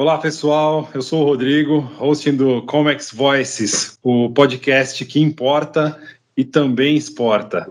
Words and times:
Olá, 0.00 0.16
pessoal. 0.16 0.88
Eu 0.94 1.02
sou 1.02 1.22
o 1.22 1.24
Rodrigo, 1.24 1.90
hosting 1.98 2.36
do 2.36 2.62
Comex 2.62 3.10
Voices, 3.12 3.98
o 4.00 4.30
podcast 4.30 5.04
que 5.04 5.20
importa 5.20 6.00
e 6.36 6.44
também 6.44 6.94
exporta. 6.96 7.68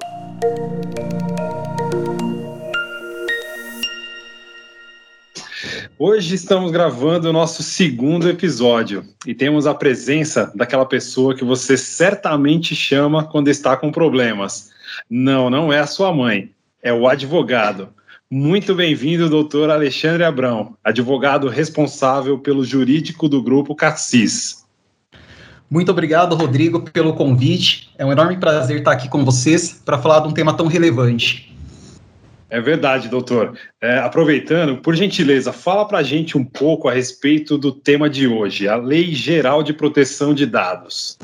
Hoje 5.97 6.35
estamos 6.35 6.69
gravando 6.69 7.29
o 7.29 7.33
nosso 7.33 7.63
segundo 7.63 8.27
episódio 8.27 9.05
e 9.25 9.33
temos 9.33 9.65
a 9.65 9.73
presença 9.73 10.51
daquela 10.53 10.85
pessoa 10.85 11.33
que 11.33 11.45
você 11.45 11.77
certamente 11.77 12.75
chama 12.75 13.23
quando 13.23 13.47
está 13.47 13.77
com 13.77 13.89
problemas. 13.89 14.69
Não, 15.09 15.49
não 15.49 15.71
é 15.71 15.79
a 15.79 15.87
sua 15.87 16.13
mãe, 16.13 16.51
é 16.83 16.91
o 16.91 17.07
advogado. 17.07 17.95
Muito 18.29 18.75
bem-vindo, 18.75 19.29
doutor 19.29 19.69
Alexandre 19.69 20.25
Abrão, 20.25 20.75
advogado 20.83 21.47
responsável 21.47 22.37
pelo 22.37 22.65
jurídico 22.65 23.29
do 23.29 23.41
Grupo 23.41 23.73
Cassis. 23.73 24.65
Muito 25.69 25.91
obrigado, 25.91 26.35
Rodrigo, 26.35 26.81
pelo 26.81 27.13
convite. 27.13 27.89
É 27.97 28.05
um 28.05 28.11
enorme 28.11 28.35
prazer 28.35 28.79
estar 28.79 28.91
aqui 28.91 29.07
com 29.07 29.23
vocês 29.23 29.81
para 29.85 29.97
falar 29.97 30.19
de 30.19 30.27
um 30.27 30.33
tema 30.33 30.53
tão 30.53 30.67
relevante. 30.67 31.46
É 32.49 32.61
verdade, 32.61 33.09
doutor. 33.09 33.57
É, 33.81 33.99
aproveitando, 33.99 34.77
por 34.77 34.95
gentileza, 34.95 35.51
fala 35.51 35.85
para 35.85 35.97
a 35.97 36.03
gente 36.03 36.37
um 36.37 36.45
pouco 36.45 36.87
a 36.87 36.93
respeito 36.93 37.57
do 37.57 37.73
tema 37.73 38.09
de 38.09 38.25
hoje, 38.25 38.69
a 38.69 38.77
Lei 38.77 39.13
Geral 39.13 39.61
de 39.61 39.73
Proteção 39.73 40.33
de 40.33 40.45
Dados. 40.45 41.17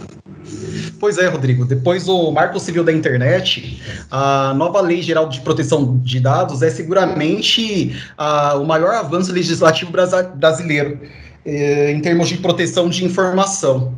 Pois 1.00 1.17
é, 1.17 1.28
Rodrigo. 1.28 1.64
Depois 1.66 2.05
do 2.05 2.30
Marco 2.31 2.59
Civil 2.59 2.84
da 2.84 2.91
Internet, 2.91 3.81
a 4.12 4.54
nova 4.54 4.81
Lei 4.81 5.02
Geral 5.02 5.30
de 5.30 5.40
Proteção 5.40 5.98
de 6.00 6.20
Dados 6.20 6.62
é 6.62 6.70
seguramente 6.70 7.95
a, 8.17 8.55
o 8.55 8.66
maior 8.66 8.94
avanço 8.94 9.31
legislativo 9.31 9.92
brasileiro 9.92 11.00
é, 11.45 11.92
em 11.92 12.02
termos 12.02 12.28
de 12.28 12.38
proteção 12.38 12.90
de 12.90 13.05
informação. 13.05 13.94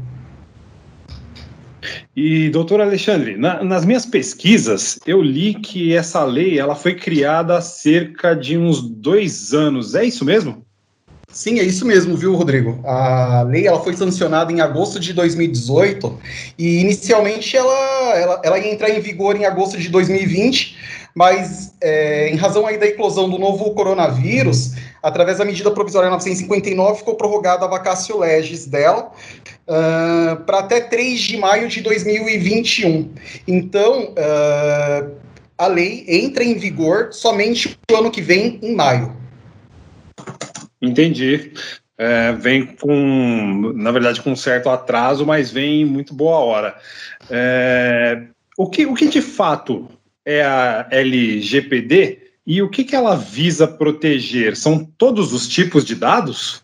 E, 2.15 2.49
doutor 2.49 2.81
Alexandre, 2.81 3.37
na, 3.37 3.63
nas 3.63 3.85
minhas 3.85 4.05
pesquisas, 4.05 4.99
eu 5.05 5.21
li 5.21 5.55
que 5.55 5.95
essa 5.95 6.23
lei 6.23 6.59
ela 6.59 6.75
foi 6.75 6.95
criada 6.95 7.57
há 7.57 7.61
cerca 7.61 8.35
de 8.35 8.57
uns 8.57 8.81
dois 8.81 9.53
anos. 9.53 9.95
É 9.95 10.03
isso 10.03 10.23
mesmo? 10.23 10.65
Sim, 11.35 11.59
é 11.59 11.63
isso 11.63 11.85
mesmo, 11.85 12.15
viu, 12.15 12.33
Rodrigo? 12.33 12.79
A 12.85 13.41
lei 13.41 13.67
ela 13.67 13.81
foi 13.81 13.93
sancionada 13.93 14.53
em 14.53 14.61
agosto 14.61 15.01
de 15.01 15.11
2018 15.11 16.17
e 16.57 16.79
inicialmente 16.79 17.57
ela, 17.57 18.15
ela, 18.15 18.41
ela 18.41 18.57
ia 18.57 18.71
entrar 18.71 18.89
em 18.89 19.01
vigor 19.01 19.35
em 19.35 19.43
agosto 19.43 19.77
de 19.77 19.89
2020, 19.89 20.77
mas 21.13 21.73
é, 21.81 22.29
em 22.29 22.37
razão 22.37 22.65
aí 22.65 22.77
da 22.77 22.85
eclosão 22.85 23.29
do 23.29 23.37
novo 23.37 23.73
coronavírus, 23.73 24.75
através 25.05 25.37
da 25.37 25.45
medida 25.45 25.69
provisória 25.69 26.09
959, 26.09 26.97
ficou 26.97 27.13
prorrogada 27.13 27.63
a 27.63 27.67
vacácio 27.67 28.17
legis 28.17 28.65
dela 28.65 29.11
uh, 29.67 30.43
para 30.45 30.59
até 30.59 30.81
3 30.81 31.19
de 31.19 31.37
maio 31.37 31.67
de 31.67 31.79
2021. 31.81 33.13
Então, 33.47 34.13
uh, 34.13 35.15
a 35.55 35.67
lei 35.67 36.05
entra 36.07 36.43
em 36.43 36.55
vigor 36.55 37.13
somente 37.13 37.77
no 37.91 37.97
ano 37.97 38.09
que 38.09 38.19
vem, 38.19 38.59
em 38.63 38.75
maio. 38.75 39.15
Entendi. 40.81 41.53
É, 41.97 42.33
vem 42.33 42.65
com, 42.65 43.73
na 43.75 43.91
verdade, 43.91 44.21
com 44.21 44.31
um 44.31 44.35
certo 44.35 44.69
atraso, 44.69 45.23
mas 45.23 45.51
vem 45.51 45.83
em 45.83 45.85
muito 45.85 46.15
boa 46.15 46.39
hora. 46.39 46.75
É, 47.29 48.23
o, 48.57 48.67
que, 48.67 48.87
o 48.87 48.95
que 48.95 49.07
de 49.07 49.21
fato 49.21 49.87
é 50.25 50.41
a 50.43 50.87
LGPD 50.89 52.24
e 52.45 52.61
o 52.61 52.69
que, 52.69 52.83
que 52.83 52.95
ela 52.95 53.15
visa 53.15 53.67
proteger? 53.67 54.55
São 54.55 54.85
todos 54.97 55.33
os 55.33 55.47
tipos 55.47 55.83
de 55.83 55.95
dados? 55.95 56.63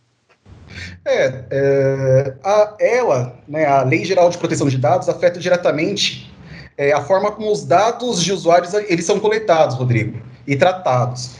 É, 1.04 1.44
é 1.50 2.34
a, 2.44 2.76
ela, 2.80 3.40
né, 3.48 3.66
a 3.66 3.84
Lei 3.84 4.06
Geral 4.06 4.30
de 4.30 4.38
Proteção 4.38 4.68
de 4.68 4.78
Dados, 4.78 5.10
afeta 5.10 5.40
diretamente 5.40 6.32
é, 6.78 6.94
a 6.94 7.02
forma 7.02 7.32
como 7.32 7.52
os 7.52 7.66
dados 7.66 8.24
de 8.24 8.32
usuários 8.32 8.74
eles 8.74 9.06
são 9.06 9.20
coletados, 9.20 9.76
Rodrigo, 9.76 10.22
e 10.48 10.56
tratados, 10.56 11.32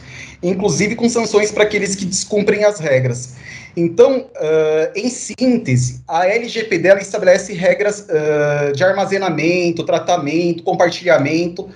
inclusive 0.42 0.96
com 0.96 1.08
sanções 1.08 1.50
para 1.50 1.62
aqueles 1.62 1.94
que 1.94 2.04
descumprem 2.04 2.64
as 2.64 2.80
regras. 2.80 3.36
Então, 3.74 4.26
uh, 4.36 4.92
em 4.94 5.08
síntese, 5.08 6.02
a 6.06 6.26
LGPD 6.26 6.94
estabelece 7.00 7.54
regras 7.54 8.00
uh, 8.00 8.72
de 8.72 8.84
armazenamento, 8.84 9.82
tratamento, 9.82 10.62
compartilhamento 10.62 11.70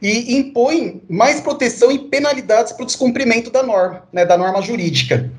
e 0.00 0.36
impõe 0.36 1.02
mais 1.08 1.40
proteção 1.40 1.90
e 1.90 1.98
penalidades 1.98 2.72
para 2.72 2.84
o 2.84 2.86
descumprimento 2.86 3.50
da 3.50 3.62
norma, 3.62 4.04
né, 4.12 4.24
da 4.24 4.36
norma 4.38 4.62
jurídica. 4.62 5.30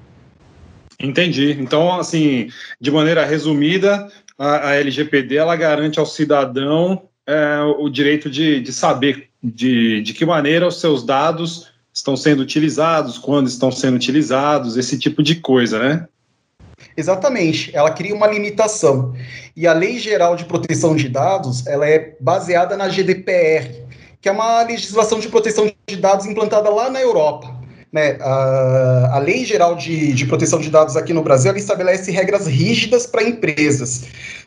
Entendi. 1.00 1.56
Então, 1.60 1.98
assim, 1.98 2.50
de 2.80 2.92
maneira 2.92 3.26
resumida, 3.26 4.10
a, 4.38 4.70
a 4.70 4.76
LGPD 4.76 5.38
ela 5.38 5.56
garante 5.56 5.98
ao 5.98 6.06
cidadão 6.06 7.04
é, 7.26 7.62
o 7.78 7.90
direito 7.90 8.30
de, 8.30 8.60
de 8.60 8.74
saber 8.74 9.30
de, 9.42 10.02
de 10.02 10.14
que 10.14 10.26
maneira 10.26 10.68
os 10.68 10.82
seus 10.82 11.06
dados 11.06 11.70
estão 11.94 12.18
sendo 12.18 12.42
utilizados, 12.42 13.18
quando 13.18 13.48
estão 13.48 13.72
sendo 13.72 13.96
utilizados, 13.96 14.78
esse 14.78 14.98
tipo 14.98 15.24
de 15.24 15.36
coisa, 15.36 15.80
né? 15.80 16.08
Exatamente, 16.96 17.76
ela 17.76 17.92
cria 17.92 18.16
uma 18.16 18.28
limitação. 18.28 19.14
E 19.56 19.68
a 19.68 19.74
Lei 19.74 20.00
Geral 20.00 20.36
de 20.36 20.46
Proteção 20.46 20.96
de 20.96 21.10
Dados, 21.10 21.66
ela 21.68 21.88
é 21.88 22.16
baseada 22.20 22.76
na 22.76 22.88
GDPR, 22.88 23.89
que 24.22 24.28
é 24.28 24.32
uma 24.32 24.64
legislação 24.64 25.20
de 25.20 25.30
proteção 25.30 25.72
de 25.88 25.96
dados 25.96 26.26
implantada 26.26 26.70
lá 26.70 26.90
na 26.90 27.02
Europa. 27.02 27.58
Né, 27.92 28.20
a, 28.22 29.16
a 29.16 29.20
Lei 29.20 29.44
Geral 29.44 29.76
de, 29.76 30.14
de 30.14 30.28
Proteção 30.28 30.60
de 30.60 30.70
Dados 30.70 30.96
aqui 30.96 31.12
no 31.12 31.24
Brasil 31.24 31.56
estabelece 31.56 32.12
regras 32.12 32.46
rígidas 32.46 33.08
para 33.08 33.24
empresas, 33.24 34.04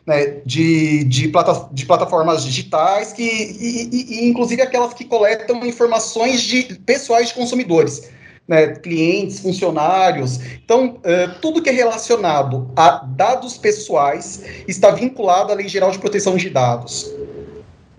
né, 0.07 0.37
de, 0.45 1.03
de, 1.03 1.27
plata, 1.27 1.67
de 1.73 1.85
plataformas 1.85 2.45
digitais, 2.45 3.11
que, 3.11 3.21
e, 3.21 3.89
e, 3.91 4.21
e, 4.21 4.29
inclusive 4.29 4.61
aquelas 4.61 4.93
que 4.93 5.03
coletam 5.03 5.65
informações 5.65 6.41
de, 6.41 6.75
pessoais 6.85 7.29
de 7.29 7.33
consumidores. 7.33 8.09
Né, 8.45 8.75
clientes, 8.75 9.39
funcionários. 9.39 10.37
Então, 10.65 10.97
uh, 10.97 11.39
tudo 11.41 11.61
que 11.61 11.69
é 11.69 11.71
relacionado 11.71 12.69
a 12.75 13.01
dados 13.05 13.57
pessoais 13.57 14.43
está 14.67 14.91
vinculado 14.91 15.53
à 15.53 15.55
Lei 15.55 15.69
Geral 15.69 15.91
de 15.91 15.97
Proteção 15.97 16.35
de 16.35 16.49
Dados. 16.49 17.09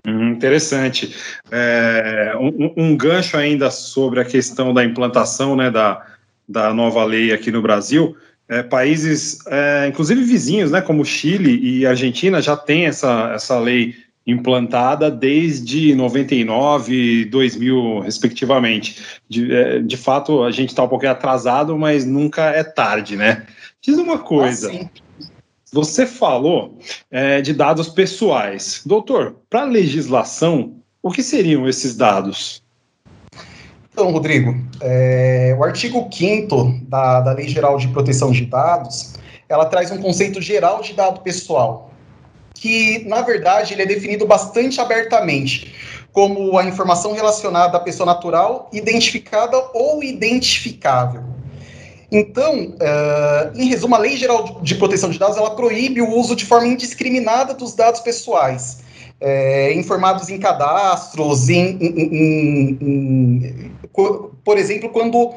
Hum, 0.05 0.31
interessante. 0.31 1.15
É, 1.51 2.33
um, 2.39 2.73
um, 2.77 2.97
gancho 2.97 3.37
ainda 3.37 3.71
sobre 3.71 4.19
a 4.19 4.25
questão 4.25 4.73
da 4.73 4.83
implantação 4.83 5.55
né, 5.55 5.71
da, 5.71 6.05
da 6.47 6.73
nova 6.73 7.03
lei 7.03 7.33
aqui 7.33 7.51
no 7.51 7.61
Brasil. 7.61 8.15
É, 8.47 8.61
países, 8.61 9.39
é, 9.47 9.87
inclusive 9.87 10.23
vizinhos, 10.23 10.69
né, 10.69 10.79
como 10.79 11.03
Chile 11.03 11.59
e 11.59 11.85
Argentina, 11.85 12.39
já 12.41 12.55
têm 12.55 12.85
essa, 12.85 13.31
essa 13.33 13.59
lei 13.59 13.95
implantada 14.27 15.09
desde 15.09 15.93
99 15.95 17.21
e 17.21 17.25
2000, 17.25 17.99
respectivamente. 17.99 19.19
De, 19.27 19.51
é, 19.53 19.79
de 19.79 19.97
fato, 19.97 20.43
a 20.43 20.51
gente 20.51 20.69
está 20.69 20.83
um 20.83 20.87
pouquinho 20.87 21.11
atrasado, 21.11 21.77
mas 21.77 22.05
nunca 22.05 22.43
é 22.49 22.63
tarde, 22.63 23.15
né? 23.15 23.45
Diz 23.81 23.97
uma 23.97 24.19
coisa. 24.19 24.71
Ah, 24.71 25.04
você 25.71 26.05
falou 26.05 26.77
é, 27.11 27.41
de 27.41 27.53
dados 27.53 27.89
pessoais. 27.89 28.81
Doutor, 28.85 29.35
para 29.49 29.61
a 29.61 29.65
legislação, 29.65 30.75
o 31.01 31.11
que 31.11 31.21
seriam 31.21 31.67
esses 31.67 31.95
dados? 31.95 32.63
Então, 33.91 34.11
Rodrigo, 34.11 34.53
é, 34.81 35.55
o 35.57 35.63
artigo 35.63 36.09
5 36.11 36.81
da, 36.87 37.21
da 37.21 37.31
Lei 37.31 37.47
Geral 37.47 37.77
de 37.77 37.87
Proteção 37.87 38.31
de 38.31 38.45
Dados, 38.45 39.13
ela 39.47 39.65
traz 39.65 39.91
um 39.91 40.01
conceito 40.01 40.41
geral 40.41 40.81
de 40.81 40.93
dado 40.93 41.21
pessoal, 41.21 41.91
que, 42.53 43.05
na 43.07 43.21
verdade, 43.21 43.73
ele 43.73 43.83
é 43.83 43.85
definido 43.85 44.25
bastante 44.25 44.81
abertamente, 44.81 45.73
como 46.11 46.57
a 46.57 46.65
informação 46.65 47.13
relacionada 47.13 47.77
à 47.77 47.79
pessoa 47.79 48.05
natural, 48.05 48.69
identificada 48.73 49.57
ou 49.73 50.03
identificável. 50.03 51.34
Então, 52.11 52.67
uh, 52.69 53.51
em 53.55 53.67
resumo, 53.67 53.95
a 53.95 53.99
Lei 53.99 54.15
Geral 54.17 54.59
de 54.61 54.75
Proteção 54.75 55.09
de 55.09 55.17
Dados 55.17 55.37
ela 55.37 55.55
proíbe 55.55 56.01
o 56.01 56.09
uso 56.09 56.35
de 56.35 56.45
forma 56.45 56.67
indiscriminada 56.67 57.53
dos 57.53 57.73
dados 57.73 58.01
pessoais, 58.01 58.83
é, 59.19 59.73
informados 59.73 60.29
em 60.29 60.37
cadastros, 60.37 61.49
em, 61.49 61.77
em, 61.81 62.77
em, 62.81 63.71
por 64.43 64.57
exemplo, 64.57 64.89
quando 64.89 65.15
uh, 65.17 65.33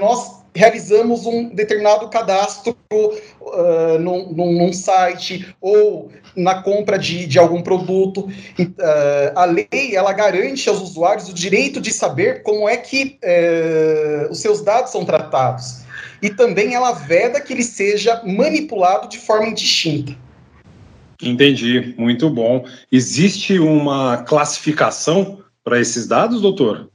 nós 0.00 0.38
realizamos 0.54 1.24
um 1.24 1.50
determinado 1.50 2.08
cadastro 2.08 2.76
uh, 2.92 3.98
num, 4.00 4.32
num, 4.32 4.72
site 4.72 5.54
ou 5.60 6.10
na 6.34 6.62
compra 6.62 6.98
de, 6.98 7.26
de 7.26 7.38
algum 7.38 7.62
produto. 7.62 8.28
Uh, 8.58 9.32
a 9.36 9.44
lei 9.44 9.94
ela 9.94 10.12
garante 10.12 10.68
aos 10.68 10.80
usuários 10.80 11.28
o 11.28 11.34
direito 11.34 11.80
de 11.80 11.92
saber 11.92 12.42
como 12.42 12.68
é 12.68 12.76
que 12.76 13.18
uh, 13.22 14.32
os 14.32 14.40
seus 14.40 14.62
dados 14.62 14.90
são 14.90 15.04
tratados 15.04 15.86
e 16.22 16.30
também 16.30 16.74
ela 16.74 16.92
veda 16.92 17.40
que 17.40 17.52
ele 17.52 17.62
seja 17.62 18.22
manipulado 18.24 19.08
de 19.08 19.18
forma 19.18 19.48
indistinta. 19.48 20.16
Entendi, 21.22 21.94
muito 21.98 22.30
bom. 22.30 22.64
Existe 22.92 23.58
uma 23.58 24.18
classificação 24.18 25.42
para 25.64 25.80
esses 25.80 26.06
dados, 26.06 26.40
doutor? 26.40 26.88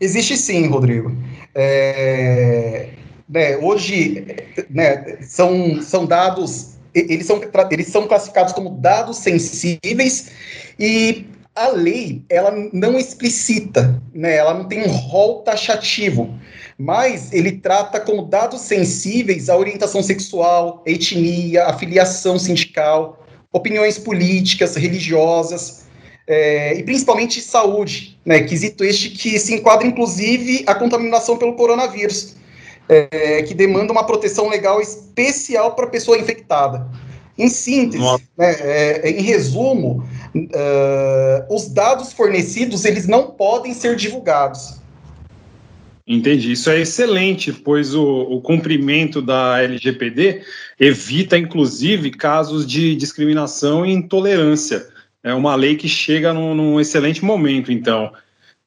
Existe 0.00 0.36
sim, 0.36 0.66
Rodrigo. 0.66 1.16
É, 1.54 2.90
né, 3.28 3.56
hoje, 3.56 4.26
né, 4.68 5.18
são, 5.22 5.80
são 5.80 6.04
dados, 6.04 6.74
eles 6.94 7.26
são, 7.26 7.40
eles 7.70 7.86
são 7.86 8.06
classificados 8.06 8.52
como 8.52 8.70
dados 8.70 9.18
sensíveis 9.18 10.32
e 10.78 11.26
a 11.54 11.68
lei, 11.68 12.22
ela 12.28 12.52
não 12.72 12.98
explicita, 12.98 14.00
né, 14.14 14.36
ela 14.36 14.54
não 14.54 14.64
tem 14.64 14.82
um 14.82 14.90
rol 14.90 15.42
taxativo, 15.42 16.38
mas 16.78 17.32
ele 17.32 17.52
trata 17.52 18.00
como 18.00 18.22
dados 18.22 18.62
sensíveis 18.62 19.48
a 19.50 19.56
orientação 19.56 20.02
sexual, 20.02 20.82
etnia, 20.86 21.66
afiliação 21.66 22.38
sindical, 22.38 23.26
opiniões 23.52 23.98
políticas, 23.98 24.76
religiosas, 24.76 25.86
é, 26.26 26.74
e 26.78 26.82
principalmente 26.84 27.40
saúde, 27.40 28.18
né, 28.24 28.40
quesito 28.40 28.84
este 28.84 29.10
que 29.10 29.38
se 29.38 29.54
enquadra 29.54 29.86
inclusive 29.86 30.62
a 30.66 30.74
contaminação 30.74 31.36
pelo 31.36 31.54
coronavírus, 31.54 32.36
é, 32.88 33.42
que 33.42 33.54
demanda 33.54 33.92
uma 33.92 34.06
proteção 34.06 34.48
legal 34.48 34.80
especial 34.80 35.74
para 35.74 35.86
a 35.86 35.90
pessoa 35.90 36.16
infectada. 36.16 36.88
Em 37.36 37.48
síntese, 37.48 38.04
né, 38.36 38.56
é, 38.60 39.10
em 39.10 39.22
resumo, 39.22 40.04
uh, 40.34 41.54
os 41.54 41.68
dados 41.68 42.12
fornecidos 42.12 42.84
eles 42.84 43.06
não 43.06 43.30
podem 43.30 43.74
ser 43.74 43.96
divulgados. 43.96 44.80
Entendi. 46.06 46.52
Isso 46.52 46.68
é 46.70 46.80
excelente, 46.80 47.52
pois 47.52 47.94
o, 47.94 48.02
o, 48.02 48.40
cumprimento 48.40 49.22
da 49.22 49.62
LGPD 49.62 50.42
evita, 50.78 51.38
inclusive, 51.38 52.10
casos 52.10 52.66
de 52.66 52.96
discriminação 52.96 53.86
e 53.86 53.92
intolerância. 53.92 54.88
É 55.22 55.32
uma 55.32 55.54
lei 55.54 55.76
que 55.76 55.88
chega 55.88 56.32
num, 56.32 56.52
num 56.52 56.80
excelente 56.80 57.24
momento, 57.24 57.70
então. 57.70 58.12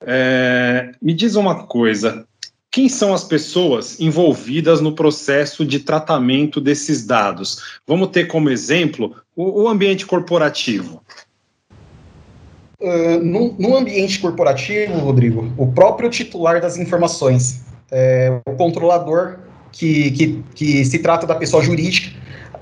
É, 0.06 0.92
me 1.02 1.14
diz 1.14 1.36
uma 1.36 1.66
coisa: 1.66 2.26
quem 2.72 2.88
são 2.88 3.14
as 3.14 3.24
pessoas 3.24 4.00
envolvidas 4.00 4.80
no 4.80 4.94
processo 4.94 5.66
de 5.66 5.80
tratamento 5.80 6.62
desses 6.62 7.06
dados? 7.06 7.80
Vamos 7.86 8.10
ter 8.10 8.26
como 8.26 8.50
exemplo 8.50 9.16
o, 9.36 9.64
o 9.64 9.68
ambiente 9.68 10.06
corporativo. 10.06 11.04
No, 13.22 13.56
no, 13.58 13.78
ambiente 13.78 14.20
corporativo, 14.20 14.98
Rodrigo, 15.00 15.54
o 15.58 15.68
próprio 15.68 16.10
titular 16.10 16.60
das 16.60 16.78
informações, 16.78 17.62
é, 17.90 18.42
o 18.46 18.56
controlador, 18.56 19.38
que, 19.72 20.12
que, 20.12 20.44
que, 20.54 20.86
se 20.86 21.00
trata 21.00 21.26
da 21.26 21.36
pessoa 21.36 21.64
jurídica, 21.64 22.14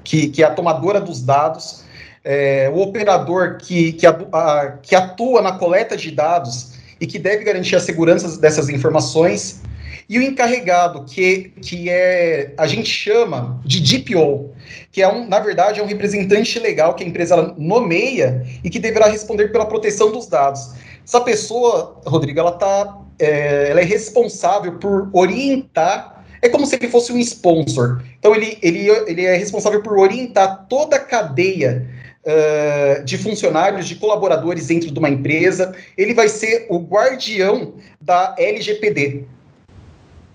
que, 0.04 0.30
que 0.30 0.44
é 0.44 0.46
a 0.46 0.52
tomadora 0.52 1.02
dos 1.02 1.24
dados, 1.24 1.84
é, 2.24 2.72
o 2.74 2.82
operador 2.82 3.58
que, 3.58 3.94
que, 3.94 4.06
a, 4.06 4.78
que 4.82 4.96
atua 4.96 5.42
na 5.42 5.54
coleta 5.54 5.98
de 5.98 6.12
dados 6.12 6.74
e 7.00 7.08
que 7.08 7.18
deve 7.18 7.44
garantir 7.44 7.76
a 7.76 7.80
segurança 7.80 8.40
dessas 8.40 8.70
informações, 8.70 9.62
e 10.08 10.20
o 10.20 10.22
encarregado, 10.22 11.06
que, 11.06 11.54
que 11.62 11.90
é, 11.90 12.54
a 12.58 12.68
gente 12.68 12.90
chama 12.90 13.62
de 13.66 13.80
DPO, 13.82 14.52
que 14.92 15.02
é 15.02 15.08
um, 15.08 15.28
na 15.28 15.40
verdade, 15.40 15.80
é 15.80 15.84
um 15.84 15.88
representante 15.88 16.60
legal 16.60 16.94
que 16.94 17.04
a 17.04 17.08
empresa 17.08 17.56
nomeia 17.58 18.46
e 18.64 18.70
que 18.70 18.80
deverá 18.80 19.08
responder 19.08 19.50
pela 19.50 19.66
proteção 19.66 20.12
dos 20.12 20.28
dados. 20.28 20.74
Essa 21.04 21.22
pessoa, 21.22 22.00
Rodrigo, 22.06 22.40
ela 22.40 22.52
tá, 22.54 22.98
é, 23.20 23.70
ela 23.72 23.82
é 23.82 23.86
responsável 23.86 24.74
por 24.80 25.10
orientar 25.14 26.22
é 26.42 26.50
como 26.50 26.66
se 26.66 26.76
ele 26.76 26.88
fosse 26.88 27.14
um 27.14 27.20
sponsor. 27.20 28.02
Então, 28.18 28.34
ele, 28.36 28.58
ele, 28.62 28.90
ele 29.08 29.26
é 29.26 29.36
responsável 29.38 29.84
por 29.84 29.98
orientar 30.00 30.66
toda 30.68 30.96
a 30.96 31.00
cadeia 31.00 31.88
uh, 32.26 33.04
de 33.04 33.18
funcionários, 33.18 33.88
de 33.88 33.96
colaboradores 33.96 34.68
dentro 34.68 34.92
de 34.92 34.98
uma 34.98 35.10
empresa. 35.10 35.76
Ele 35.98 36.14
vai 36.14 36.28
ser 36.28 36.66
o 36.70 36.80
guardião 36.80 37.76
da 38.00 38.36
LGPD. 38.38 39.26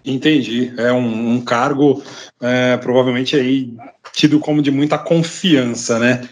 Entendi. 0.07 0.73
É 0.77 0.93
um, 0.93 1.33
um 1.33 1.41
cargo 1.41 2.03
é, 2.41 2.77
provavelmente 2.77 3.35
aí 3.35 3.75
tido 4.13 4.39
como 4.39 4.63
de 4.63 4.71
muita 4.71 4.97
confiança, 4.97 5.99
né? 5.99 6.29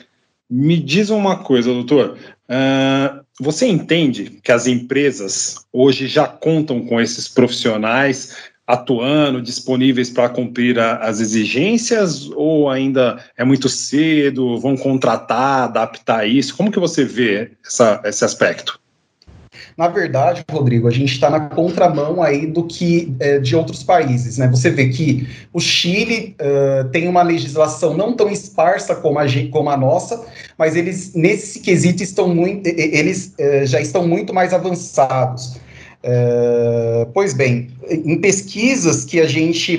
Me 0.48 0.78
diz 0.78 1.10
uma 1.10 1.38
coisa, 1.38 1.72
doutor. 1.72 2.16
Uh, 2.48 3.24
você 3.40 3.66
entende 3.66 4.38
que 4.42 4.52
as 4.52 4.66
empresas 4.68 5.56
hoje 5.72 6.06
já 6.06 6.26
contam 6.26 6.86
com 6.86 7.00
esses 7.00 7.26
profissionais 7.26 8.36
atuando, 8.66 9.42
disponíveis 9.42 10.08
para 10.08 10.28
cumprir 10.28 10.78
a, 10.78 10.98
as 10.98 11.20
exigências, 11.20 12.30
ou 12.30 12.70
ainda 12.70 13.22
é 13.36 13.44
muito 13.44 13.68
cedo, 13.68 14.58
vão 14.58 14.76
contratar, 14.76 15.64
adaptar 15.64 16.26
isso? 16.26 16.56
Como 16.56 16.70
que 16.70 16.78
você 16.78 17.04
vê 17.04 17.50
essa, 17.66 18.00
esse 18.04 18.24
aspecto? 18.24 18.80
Na 19.76 19.88
verdade, 19.88 20.44
Rodrigo, 20.48 20.86
a 20.86 20.90
gente 20.90 21.12
está 21.12 21.28
na 21.28 21.40
contramão 21.40 22.22
aí 22.22 22.46
do 22.46 22.64
que 22.64 23.12
é, 23.18 23.40
de 23.40 23.56
outros 23.56 23.82
países, 23.82 24.38
né? 24.38 24.46
Você 24.48 24.70
vê 24.70 24.88
que 24.88 25.26
o 25.52 25.58
Chile 25.58 26.36
uh, 26.40 26.88
tem 26.90 27.08
uma 27.08 27.22
legislação 27.22 27.96
não 27.96 28.14
tão 28.14 28.30
esparsa 28.30 28.94
como 28.94 29.18
a, 29.18 29.24
como 29.50 29.68
a 29.68 29.76
nossa, 29.76 30.24
mas 30.56 30.76
eles 30.76 31.12
nesse 31.14 31.58
quesito 31.58 32.04
estão 32.04 32.32
muito, 32.32 32.68
eles 32.68 33.34
uh, 33.38 33.66
já 33.66 33.80
estão 33.80 34.06
muito 34.06 34.32
mais 34.32 34.54
avançados. 34.54 35.56
Uh, 36.04 37.10
pois 37.12 37.32
bem, 37.34 37.70
em 37.88 38.20
pesquisas 38.20 39.04
que 39.04 39.18
a 39.18 39.26
gente 39.26 39.78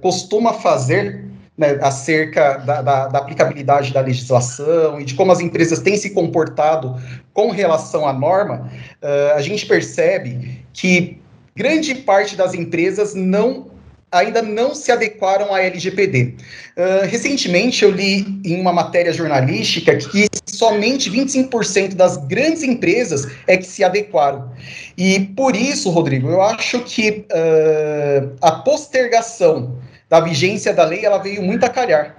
costuma 0.00 0.52
fazer 0.52 1.31
né, 1.62 1.78
acerca 1.80 2.56
da, 2.58 2.82
da, 2.82 3.06
da, 3.06 3.18
aplicabilidade 3.20 3.92
da 3.92 4.00
legislação 4.00 5.00
e 5.00 5.04
de 5.04 5.14
como 5.14 5.30
as 5.30 5.38
empresas 5.38 5.78
têm 5.78 5.96
se 5.96 6.10
comportado 6.10 7.00
com 7.32 7.52
relação 7.52 8.06
à 8.06 8.12
norma, 8.12 8.68
uh, 9.00 9.36
a 9.36 9.40
gente 9.40 9.64
percebe 9.64 10.64
que 10.72 11.18
grande 11.54 11.94
parte 11.94 12.34
das 12.34 12.52
empresas 12.52 13.14
não 13.14 13.70
ainda 14.10 14.42
não 14.42 14.74
se 14.74 14.92
adequaram 14.92 15.54
à 15.54 15.62
LGPD. 15.62 16.34
Uh, 16.76 17.06
recentemente 17.06 17.84
eu 17.84 17.90
li 17.90 18.26
em 18.44 18.60
uma 18.60 18.72
matéria 18.72 19.12
jornalística 19.12 19.96
que 19.96 20.26
somente 20.44 21.10
25% 21.10 21.94
das 21.94 22.16
grandes 22.26 22.62
empresas 22.62 23.26
é 23.46 23.56
que 23.56 23.66
se 23.66 23.82
adequaram. 23.82 24.50
E 24.98 25.20
por 25.20 25.56
isso, 25.56 25.88
Rodrigo, 25.90 26.28
eu 26.28 26.42
acho 26.42 26.80
que 26.80 27.24
uh, 27.32 28.36
a 28.42 28.50
postergação 28.52 29.78
da 30.12 30.20
vigência 30.20 30.74
da 30.74 30.84
lei, 30.84 31.06
ela 31.06 31.16
veio 31.16 31.42
muito 31.42 31.64
a 31.64 31.70
calhar. 31.70 32.14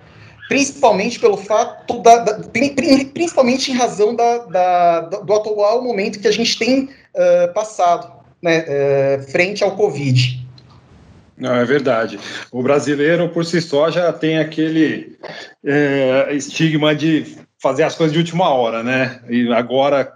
Principalmente 0.50 1.20
pelo 1.20 1.38
fato 1.38 2.02
da, 2.02 2.18
da 2.24 2.40
principalmente 3.14 3.72
em 3.72 3.76
razão 3.76 4.16
da, 4.16 4.38
da, 4.40 5.02
do 5.02 5.32
atual 5.32 5.84
momento 5.84 6.20
que 6.20 6.28
a 6.28 6.32
gente 6.32 6.58
tem 6.58 6.86
uh, 6.86 7.54
passado, 7.54 8.12
né, 8.42 8.66
uh, 8.66 9.32
frente 9.32 9.64
ao 9.64 9.76
Covid. 9.76 10.44
Não, 11.38 11.54
é 11.54 11.64
verdade. 11.66 12.20
O 12.52 12.64
brasileiro, 12.64 13.30
por 13.30 13.46
si 13.46 13.62
só, 13.62 13.92
já 13.92 14.12
tem 14.12 14.40
aquele 14.40 15.16
é, 15.64 16.30
estigma 16.32 16.96
de 16.96 17.38
fazer 17.62 17.84
as 17.84 17.96
coisas 17.96 18.12
de 18.12 18.20
última 18.20 18.50
hora, 18.50 18.82
né? 18.82 19.20
E 19.30 19.54
agora, 19.54 20.14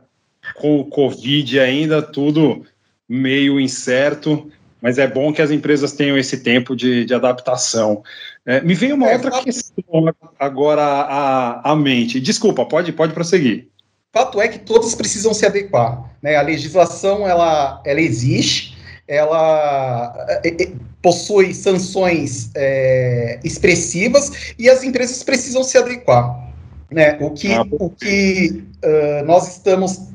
com 0.55 0.79
o 0.79 0.85
Covid 0.85 1.59
ainda, 1.59 2.01
tudo 2.01 2.65
meio 3.07 3.59
incerto 3.59 4.51
mas 4.81 4.97
é 4.97 5.07
bom 5.07 5.33
que 5.33 5.41
as 5.41 5.51
empresas 5.51 5.93
tenham 5.93 6.17
esse 6.17 6.37
tempo 6.37 6.75
de, 6.75 7.05
de 7.05 7.13
adaptação. 7.13 8.03
É, 8.45 8.61
me 8.61 8.73
veio 8.73 8.95
uma 8.95 9.09
é, 9.09 9.15
outra 9.15 9.31
fato... 9.31 9.43
questão 9.43 10.13
agora 10.39 10.83
à, 10.83 11.71
à 11.71 11.75
mente. 11.75 12.19
Desculpa, 12.19 12.65
pode, 12.65 12.91
pode 12.91 13.13
prosseguir. 13.13 13.67
Fato 14.13 14.41
é 14.41 14.47
que 14.47 14.59
todos 14.59 14.95
precisam 14.95 15.33
se 15.33 15.45
adequar. 15.45 16.11
Né? 16.21 16.35
A 16.35 16.41
legislação 16.41 17.27
ela, 17.27 17.81
ela 17.85 18.01
existe, 18.01 18.77
ela 19.07 20.13
é, 20.43 20.63
é, 20.63 20.71
possui 21.01 21.53
sanções 21.53 22.51
é, 22.55 23.39
expressivas 23.43 24.53
e 24.57 24.69
as 24.69 24.83
empresas 24.83 25.23
precisam 25.23 25.63
se 25.63 25.77
adequar. 25.77 26.47
Né? 26.89 27.17
O 27.19 27.31
que, 27.31 27.53
ah, 27.53 27.65
o 27.69 27.89
que 27.89 28.63
uh, 28.83 29.25
nós 29.25 29.57
estamos 29.57 30.07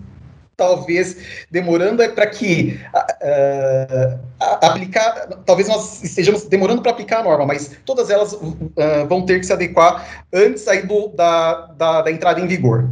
talvez 0.62 1.16
demorando 1.50 2.00
é 2.02 2.08
para 2.08 2.26
que 2.26 2.78
uh, 2.94 4.18
aplicar, 4.38 5.26
talvez 5.44 5.66
nós 5.66 6.04
estejamos 6.04 6.44
demorando 6.44 6.80
para 6.80 6.92
aplicar 6.92 7.18
a 7.18 7.24
norma, 7.24 7.46
mas 7.46 7.72
todas 7.84 8.10
elas 8.10 8.32
uh, 8.32 9.08
vão 9.08 9.26
ter 9.26 9.40
que 9.40 9.46
se 9.46 9.52
adequar 9.52 10.24
antes 10.32 10.68
aí 10.68 10.86
do, 10.86 11.08
da, 11.08 11.66
da, 11.76 12.02
da, 12.02 12.12
entrada 12.12 12.40
em 12.40 12.46
vigor. 12.46 12.88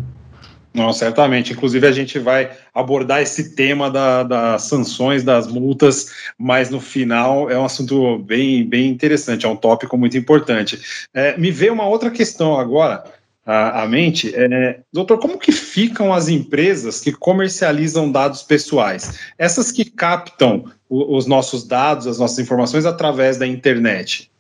Não, 0.75 0.93
certamente. 0.93 1.53
Inclusive, 1.53 1.87
a 1.87 1.93
gente 1.93 2.19
vai 2.19 2.51
abordar 2.75 3.23
esse 3.23 3.55
tema 3.55 3.91
da, 3.91 4.23
das 4.23 4.63
sanções, 4.63 5.23
das 5.25 5.47
multas, 5.49 6.11
mas 6.39 6.71
no 6.71 6.81
final 6.81 7.51
é 7.51 7.59
um 7.59 7.65
assunto 7.65 8.19
bem, 8.19 8.65
bem 8.65 8.89
interessante, 8.89 9.47
é 9.47 9.49
um 9.49 9.57
tópico 9.57 9.97
muito 9.97 10.17
importante. 10.17 11.07
É, 11.15 11.37
me 11.37 11.51
veio 11.51 11.73
uma 11.73 11.87
outra 11.87 12.11
questão 12.11 12.59
agora 12.59 13.05
a, 13.51 13.83
a 13.83 13.89
mente, 13.89 14.33
é, 14.33 14.79
doutor, 14.93 15.19
como 15.19 15.37
que 15.37 15.51
ficam 15.51 16.13
as 16.13 16.29
empresas 16.29 17.01
que 17.01 17.11
comercializam 17.11 18.13
dados 18.13 18.45
pessoais? 18.45 19.19
Essas 19.37 19.73
que 19.73 19.85
captam 19.85 20.67
o, 20.89 21.17
os 21.17 21.27
nossos 21.27 21.65
dados, 21.65 22.07
as 22.07 22.21
nossas 22.21 22.39
informações 22.39 22.87
através 22.87 23.39
da 23.39 23.47
internet? 23.49 24.31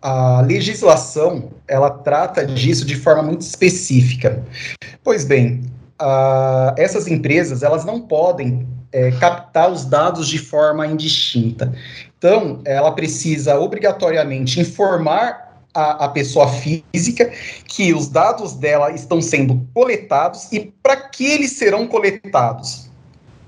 A 0.00 0.40
legislação, 0.40 1.50
ela 1.68 1.90
trata 1.90 2.46
disso 2.46 2.86
de 2.86 2.96
forma 2.96 3.22
muito 3.22 3.42
específica. 3.42 4.42
Pois 5.04 5.26
bem, 5.26 5.60
essas 6.78 7.06
empresas, 7.08 7.62
elas 7.62 7.84
não 7.84 8.00
podem 8.00 8.66
é, 8.90 9.10
captar 9.10 9.70
os 9.70 9.84
dados 9.84 10.26
de 10.26 10.38
forma 10.38 10.86
indistinta. 10.86 11.74
Então, 12.16 12.62
ela 12.64 12.90
precisa 12.92 13.60
obrigatoriamente 13.60 14.58
informar 14.58 15.49
a, 15.74 16.04
a, 16.04 16.08
pessoa 16.08 16.48
física 16.48 17.30
que 17.66 17.92
os 17.94 18.08
dados 18.08 18.54
dela 18.54 18.90
estão 18.92 19.20
sendo 19.20 19.66
coletados 19.72 20.50
e 20.52 20.72
para 20.82 20.96
que 20.96 21.24
eles 21.24 21.52
serão 21.52 21.86
coletados. 21.86 22.90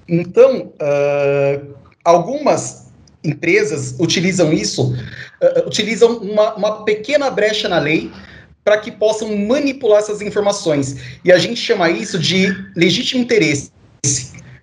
Então, 0.08 0.72
uh, 0.74 1.74
algumas 2.04 2.90
empresas 3.24 3.94
utilizam 3.98 4.52
isso, 4.52 4.92
uh, 4.92 5.66
utilizam 5.66 6.18
uma, 6.18 6.54
uma 6.54 6.84
pequena 6.84 7.30
brecha 7.30 7.68
na 7.68 7.78
lei 7.78 8.10
para 8.64 8.78
que 8.78 8.92
possam 8.92 9.36
manipular 9.36 9.98
essas 9.98 10.20
informações. 10.20 10.96
E 11.24 11.32
a 11.32 11.38
gente 11.38 11.56
chama 11.56 11.90
isso 11.90 12.18
de 12.18 12.54
legítimo 12.76 13.22
interesse. 13.22 13.72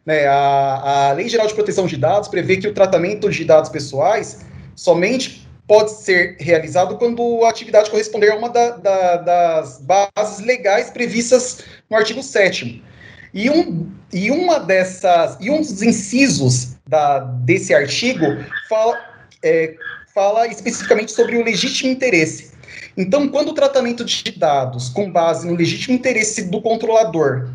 Né? 0.05 0.25
A, 0.25 1.09
a 1.09 1.13
Lei 1.13 1.27
Geral 1.27 1.47
de 1.47 1.53
Proteção 1.53 1.85
de 1.85 1.97
Dados 1.97 2.29
prevê 2.29 2.57
que 2.57 2.67
o 2.67 2.73
tratamento 2.73 3.29
de 3.29 3.43
dados 3.43 3.69
pessoais 3.69 4.39
somente 4.75 5.48
pode 5.69 5.91
ser 5.91 6.35
realizado 6.39 6.97
quando 6.97 7.45
a 7.45 7.49
atividade 7.49 7.91
corresponder 7.91 8.31
a 8.31 8.35
uma 8.35 8.49
da, 8.49 8.71
da, 8.71 9.17
das 9.17 9.79
bases 9.79 10.39
legais 10.43 10.89
previstas 10.89 11.59
no 11.87 11.95
artigo 11.95 12.23
7 12.23 12.83
e 13.31 13.49
um, 13.51 13.87
e 14.11 14.31
uma 14.31 14.59
dessas 14.59 15.37
e 15.39 15.51
um 15.51 15.59
dos 15.59 15.83
incisos 15.83 16.75
da, 16.87 17.19
desse 17.19 17.71
artigo 17.71 18.25
fala, 18.67 18.99
é, 19.43 19.75
fala 20.11 20.47
especificamente 20.47 21.11
sobre 21.11 21.37
o 21.37 21.43
legítimo 21.43 21.91
interesse. 21.91 22.49
Então, 22.97 23.27
quando 23.29 23.49
o 23.49 23.53
tratamento 23.53 24.03
de 24.03 24.31
dados 24.31 24.89
com 24.89 25.11
base 25.11 25.45
no 25.45 25.53
legítimo 25.53 25.95
interesse 25.95 26.49
do 26.49 26.63
controlador 26.63 27.47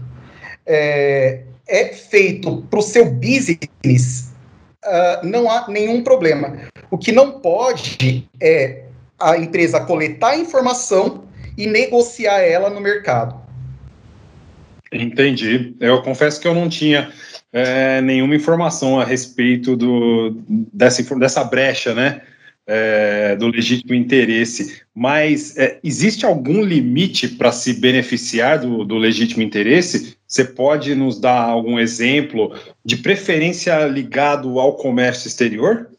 é, 0.64 1.42
é 1.66 1.86
feito 1.86 2.62
para 2.70 2.78
o 2.78 2.82
seu 2.82 3.10
business, 3.10 4.32
uh, 4.84 5.26
não 5.26 5.50
há 5.50 5.66
nenhum 5.68 6.04
problema. 6.04 6.72
O 6.90 6.98
que 6.98 7.12
não 7.12 7.40
pode 7.40 8.28
é 8.40 8.84
a 9.18 9.36
empresa 9.36 9.80
coletar 9.80 10.30
a 10.30 10.36
informação 10.36 11.24
e 11.56 11.66
negociar 11.66 12.40
ela 12.40 12.68
no 12.68 12.80
mercado. 12.80 13.42
Entendi. 14.92 15.74
Eu 15.80 16.02
confesso 16.02 16.40
que 16.40 16.46
eu 16.46 16.54
não 16.54 16.68
tinha 16.68 17.10
é, 17.52 18.00
nenhuma 18.00 18.34
informação 18.34 19.00
a 19.00 19.04
respeito 19.04 19.76
do, 19.76 20.36
dessa, 20.72 21.02
dessa 21.16 21.44
brecha, 21.44 21.94
né? 21.94 22.20
É, 22.66 23.36
do 23.36 23.48
legítimo 23.48 23.94
interesse, 23.94 24.80
mas 24.94 25.54
é, 25.58 25.78
existe 25.84 26.24
algum 26.24 26.62
limite 26.62 27.28
para 27.28 27.52
se 27.52 27.74
beneficiar 27.74 28.60
do, 28.60 28.86
do, 28.86 28.96
legítimo 28.96 29.42
interesse? 29.42 30.16
Você 30.26 30.46
pode 30.46 30.94
nos 30.94 31.20
dar 31.20 31.42
algum 31.42 31.78
exemplo, 31.78 32.58
de 32.82 32.96
preferência 32.96 33.86
ligado 33.86 34.58
ao 34.58 34.78
comércio 34.78 35.28
exterior? 35.28 35.90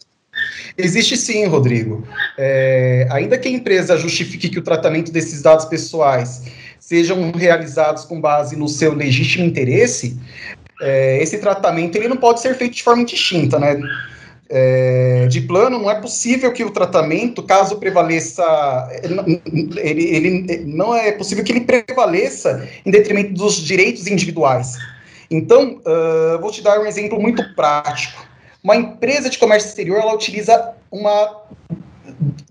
Existe 0.77 1.15
sim, 1.17 1.45
Rodrigo. 1.45 2.07
É, 2.37 3.07
ainda 3.11 3.37
que 3.37 3.47
a 3.47 3.51
empresa 3.51 3.97
justifique 3.97 4.49
que 4.49 4.59
o 4.59 4.63
tratamento 4.63 5.11
desses 5.11 5.41
dados 5.41 5.65
pessoais 5.65 6.43
sejam 6.79 7.31
realizados 7.31 8.05
com 8.05 8.21
base 8.21 8.55
no 8.55 8.67
seu 8.67 8.93
legítimo 8.93 9.45
interesse, 9.45 10.17
é, 10.81 11.21
esse 11.21 11.37
tratamento 11.39 11.95
ele 11.95 12.07
não 12.07 12.17
pode 12.17 12.41
ser 12.41 12.55
feito 12.55 12.75
de 12.75 12.83
forma 12.83 13.01
indistinta, 13.01 13.57
né? 13.57 13.79
É, 14.47 15.25
de 15.27 15.41
plano, 15.41 15.79
não 15.79 15.89
é 15.89 15.99
possível 15.99 16.53
que 16.53 16.63
o 16.63 16.69
tratamento, 16.69 17.41
caso 17.41 17.77
prevaleça, 17.77 18.43
ele, 19.77 20.03
ele 20.03 20.63
não 20.65 20.95
é 20.95 21.11
possível 21.11 21.43
que 21.43 21.51
ele 21.51 21.61
prevaleça 21.61 22.67
em 22.85 22.91
detrimento 22.91 23.33
dos 23.33 23.55
direitos 23.55 24.05
individuais. 24.05 24.77
Então, 25.31 25.81
uh, 25.81 26.39
vou 26.39 26.51
te 26.51 26.61
dar 26.61 26.79
um 26.79 26.85
exemplo 26.85 27.19
muito 27.19 27.43
prático. 27.55 28.23
Uma 28.65 28.75
empresa 28.75 29.29
de 29.29 29.37
comércio 29.37 29.69
exterior, 29.69 29.99
ela 29.99 30.15
utiliza 30.15 30.73
uma 30.91 31.43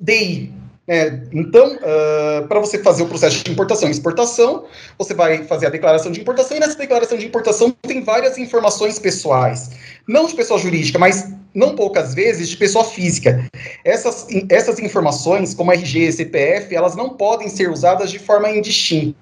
DI, 0.00 0.54
é, 0.86 1.18
então, 1.32 1.76
uh, 1.76 2.46
para 2.46 2.60
você 2.60 2.78
fazer 2.78 3.02
o 3.02 3.06
processo 3.06 3.42
de 3.42 3.50
importação 3.50 3.88
e 3.88 3.90
exportação, 3.90 4.64
você 4.96 5.12
vai 5.12 5.42
fazer 5.42 5.66
a 5.66 5.70
declaração 5.70 6.12
de 6.12 6.20
importação, 6.20 6.56
e 6.56 6.60
nessa 6.60 6.78
declaração 6.78 7.18
de 7.18 7.26
importação 7.26 7.72
tem 7.82 8.04
várias 8.04 8.38
informações 8.38 8.96
pessoais. 8.96 9.72
Não 10.06 10.26
de 10.26 10.34
pessoa 10.34 10.60
jurídica, 10.60 11.00
mas 11.00 11.32
não 11.52 11.74
poucas 11.74 12.14
vezes 12.14 12.48
de 12.48 12.56
pessoa 12.56 12.84
física. 12.84 13.48
Essas, 13.84 14.28
essas 14.48 14.78
informações, 14.78 15.52
como 15.52 15.72
RG, 15.72 16.12
CPF, 16.12 16.72
elas 16.76 16.94
não 16.94 17.10
podem 17.10 17.48
ser 17.48 17.70
usadas 17.70 18.08
de 18.08 18.20
forma 18.20 18.48
indistinta. 18.50 19.18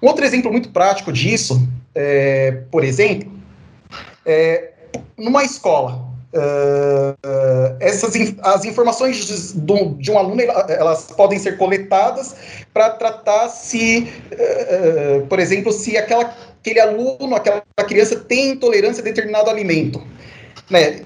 Um 0.00 0.06
outro 0.06 0.24
exemplo 0.24 0.50
muito 0.50 0.70
prático 0.70 1.12
disso, 1.12 1.60
é, 1.94 2.62
por 2.70 2.82
exemplo, 2.82 3.30
é 4.24 4.77
numa 5.18 5.44
escola. 5.44 6.06
Uh, 6.30 7.16
essas 7.80 8.12
as 8.42 8.64
informações 8.66 9.16
de, 9.16 9.54
de, 9.96 10.10
um 10.10 10.18
aluno 10.18 10.42
elas 10.42 11.04
podem 11.16 11.38
ser 11.38 11.56
coletadas 11.56 12.36
para 12.74 12.90
tratar 12.90 13.48
se, 13.48 14.12
uh, 14.30 15.26
por 15.26 15.38
exemplo, 15.38 15.72
se 15.72 15.96
aquela, 15.96 16.36
aquele 16.60 16.80
aluno, 16.80 17.34
aquela 17.34 17.62
criança 17.78 18.16
tem 18.16 18.50
intolerância 18.50 19.00
a 19.00 19.04
determinado 19.04 19.48
alimento, 19.48 20.06
né, 20.68 21.00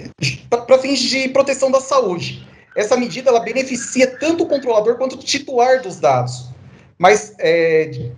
para 0.51 0.79
fins 0.79 0.99
de 0.99 1.29
proteção 1.29 1.71
da 1.71 1.81
saúde. 1.81 2.45
Essa 2.75 2.97
medida 2.97 3.31
ela 3.31 3.41
beneficia 3.41 4.09
tanto 4.19 4.43
o 4.43 4.49
controlador 4.49 4.97
quanto 4.97 5.15
o 5.15 5.19
titular 5.19 5.83
dos 5.83 6.01
dados, 6.01 6.49
mas 6.99 7.33
é, 7.39 8.11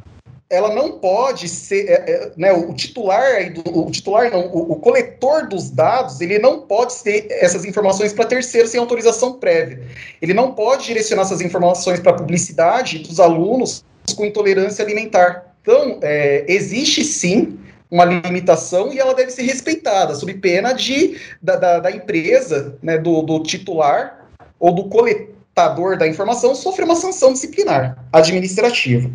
ela 0.51 0.75
não 0.75 0.99
pode 0.99 1.49
ser, 1.49 1.89
é, 1.89 1.93
é, 1.93 2.33
né, 2.37 2.53
o 2.53 2.73
titular, 2.75 3.25
o 3.67 3.91
titular 3.91 4.31
não, 4.31 4.47
o, 4.49 4.73
o, 4.73 4.77
coletor 4.77 5.49
dos 5.49 5.71
dados, 5.71 6.21
ele 6.21 6.39
não 6.39 6.61
pode 6.61 6.95
ter 7.03 7.27
essas 7.31 7.65
informações 7.65 8.13
para 8.13 8.27
terceiros 8.27 8.71
sem 8.71 8.79
autorização 8.79 9.35
prévia. 9.35 9.83
Ele 10.21 10.35
não 10.35 10.53
pode 10.53 10.85
direcionar 10.87 11.23
essas 11.23 11.41
informações 11.41 11.99
para 11.99 12.13
publicidade 12.13 12.99
dos 12.99 13.19
alunos 13.19 13.85
com 14.15 14.25
intolerância 14.25 14.85
alimentar. 14.85 15.55
Então, 15.63 15.99
é, 16.03 16.45
existe 16.47 17.03
sim 17.03 17.59
uma 17.91 18.05
limitação 18.05 18.93
e 18.93 18.99
ela 18.99 19.15
deve 19.15 19.31
ser 19.31 19.43
respeitada, 19.43 20.15
sob 20.15 20.35
pena 20.35 20.73
de, 20.73 21.19
da, 21.41 21.57
da, 21.57 21.81
da 21.81 21.91
empresa, 21.91 22.77
né, 22.83 22.99
do, 22.99 23.23
do 23.23 23.43
titular 23.43 24.29
ou 24.59 24.73
do 24.73 24.85
coletador 24.85 25.97
da 25.97 26.07
informação 26.07 26.55
sofrer 26.55 26.85
uma 26.85 26.97
sanção 26.97 27.33
disciplinar 27.33 27.97
administrativa. 28.13 29.11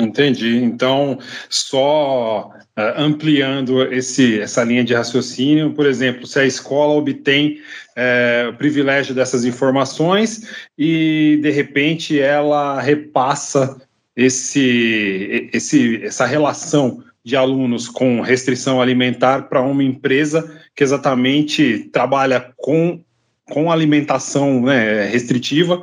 Entendi. 0.00 0.56
Então, 0.56 1.18
só 1.50 2.50
uh, 2.50 2.80
ampliando 2.96 3.82
esse, 3.92 4.40
essa 4.40 4.64
linha 4.64 4.84
de 4.84 4.94
raciocínio, 4.94 5.72
por 5.72 5.86
exemplo, 5.86 6.26
se 6.26 6.38
a 6.38 6.46
escola 6.46 6.94
obtém 6.94 7.60
uh, 7.96 8.50
o 8.50 8.54
privilégio 8.54 9.14
dessas 9.14 9.44
informações 9.44 10.48
e, 10.78 11.38
de 11.42 11.50
repente, 11.50 12.18
ela 12.18 12.80
repassa 12.80 13.80
esse, 14.16 15.50
esse, 15.52 16.02
essa 16.04 16.26
relação 16.26 17.02
de 17.24 17.36
alunos 17.36 17.88
com 17.88 18.20
restrição 18.20 18.80
alimentar 18.80 19.42
para 19.42 19.62
uma 19.62 19.84
empresa 19.84 20.60
que 20.74 20.82
exatamente 20.82 21.90
trabalha 21.92 22.52
com, 22.56 23.00
com 23.46 23.70
alimentação 23.70 24.62
né, 24.62 25.06
restritiva 25.06 25.82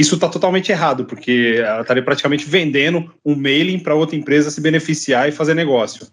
isso 0.00 0.14
está 0.14 0.28
totalmente 0.28 0.70
errado, 0.70 1.04
porque 1.04 1.56
ela 1.58 1.82
estaria 1.82 2.02
praticamente 2.02 2.46
vendendo 2.46 3.12
um 3.24 3.34
mailing 3.34 3.78
para 3.78 3.94
outra 3.94 4.16
empresa 4.16 4.50
se 4.50 4.60
beneficiar 4.60 5.28
e 5.28 5.32
fazer 5.32 5.54
negócio. 5.54 6.06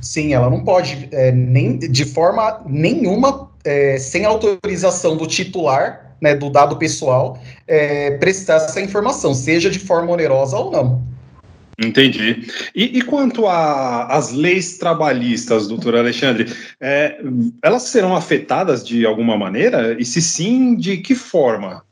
Sim, 0.00 0.34
ela 0.34 0.50
não 0.50 0.64
pode, 0.64 1.08
é, 1.12 1.30
nem 1.30 1.78
de 1.78 2.04
forma 2.04 2.62
nenhuma, 2.66 3.50
é, 3.64 3.98
sem 3.98 4.24
autorização 4.24 5.16
do 5.16 5.26
titular, 5.26 6.16
né, 6.20 6.34
do 6.34 6.50
dado 6.50 6.76
pessoal, 6.76 7.38
é, 7.66 8.12
prestar 8.18 8.56
essa 8.56 8.80
informação, 8.80 9.32
seja 9.32 9.70
de 9.70 9.78
forma 9.78 10.12
onerosa 10.12 10.56
ou 10.56 10.70
não. 10.70 11.10
Entendi. 11.82 12.46
E, 12.74 12.98
e 12.98 13.02
quanto 13.02 13.46
às 13.46 14.32
leis 14.32 14.76
trabalhistas, 14.76 15.66
doutor 15.66 15.96
Alexandre, 15.96 16.52
é, 16.78 17.18
elas 17.62 17.84
serão 17.84 18.14
afetadas 18.14 18.86
de 18.86 19.06
alguma 19.06 19.38
maneira? 19.38 19.96
E 19.98 20.04
se 20.04 20.20
sim, 20.20 20.76
de 20.76 20.98
que 20.98 21.14
forma? 21.14 21.82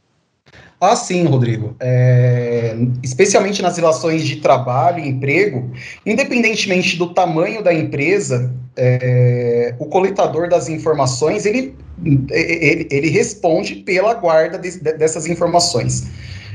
Ah, 0.81 0.95
sim, 0.95 1.25
Rodrigo. 1.25 1.75
É, 1.81 2.77
especialmente 3.03 3.61
nas 3.61 3.77
relações 3.77 4.25
de 4.25 4.37
trabalho 4.37 5.01
e 5.01 5.09
emprego, 5.09 5.73
independentemente 6.07 6.97
do 6.97 7.13
tamanho 7.13 7.63
da 7.63 7.75
empresa, 7.75 8.55
é, 8.77 9.75
o 9.79 9.87
coletador 9.87 10.49
das 10.49 10.69
informações 10.69 11.45
ele, 11.45 11.75
ele, 12.31 12.87
ele 12.91 13.09
responde 13.09 13.77
pela 13.77 14.15
guarda 14.15 14.57
de, 14.57 14.79
dessas 14.79 15.27
informações. 15.27 16.07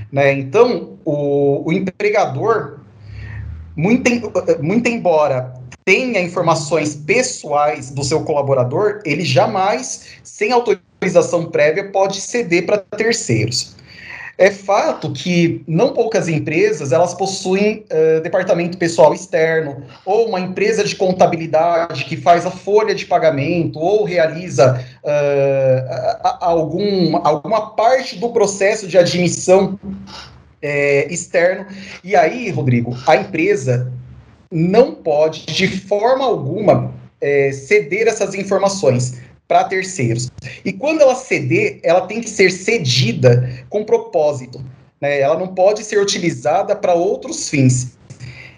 Né? 0.10 0.32
Então, 0.32 0.98
o, 1.03 1.68
o 1.68 1.74
empregador, 1.74 2.80
muito, 3.75 4.10
muito 4.62 4.88
embora 4.88 5.53
tenha 5.84 6.22
informações 6.22 6.96
pessoais 6.96 7.89
do 7.89 8.06
seu 8.06 8.22
colaborador, 8.24 9.01
ele 9.03 9.25
jamais, 9.25 10.06
sem 10.24 10.53
autorização 10.53 11.51
prévia, 11.51 11.92
pode 11.92 12.22
ceder 12.22 12.65
para 12.65 12.77
terceiros. 12.77 13.75
É 14.35 14.49
fato 14.49 15.11
que 15.11 15.63
não 15.67 15.93
poucas 15.93 16.27
empresas 16.27 16.91
elas 16.91 17.13
possuem 17.13 17.85
uh, 17.91 18.21
departamento 18.21 18.79
pessoal 18.79 19.13
externo 19.13 19.83
ou 20.03 20.27
uma 20.27 20.39
empresa 20.39 20.83
de 20.83 20.95
contabilidade 20.95 22.05
que 22.05 22.17
faz 22.17 22.43
a 22.43 22.49
folha 22.49 22.95
de 22.95 23.05
pagamento 23.05 23.77
ou 23.77 24.03
realiza 24.03 24.83
uh, 25.03 26.37
algum, 26.41 27.15
alguma 27.17 27.75
parte 27.75 28.17
do 28.17 28.29
processo 28.29 28.87
de 28.87 28.97
admissão 28.97 29.79
é, 30.61 31.11
externo. 31.13 31.67
E 32.03 32.15
aí, 32.15 32.49
Rodrigo, 32.49 32.97
a 33.05 33.15
empresa 33.15 33.91
não 34.49 34.95
pode 34.95 35.45
de 35.45 35.67
forma 35.67 36.25
alguma 36.25 36.91
ceder 37.53 38.07
essas 38.07 38.35
informações 38.35 39.21
para 39.53 39.65
terceiros. 39.65 40.31
E 40.65 40.74
quando 40.74 41.01
ela 41.01 41.13
ceder, 41.13 41.79
ela 41.83 42.01
tem 42.07 42.22
que 42.22 42.29
ser 42.29 42.51
cedida 42.51 43.63
com 43.69 43.83
propósito. 43.83 44.60
Né? 45.00 45.19
Ela 45.19 45.38
não 45.38 45.50
pode 45.50 45.83
ser 45.83 46.01
utilizada 46.01 46.75
para 46.75 46.95
outros 46.95 47.50
fins. 47.50 47.95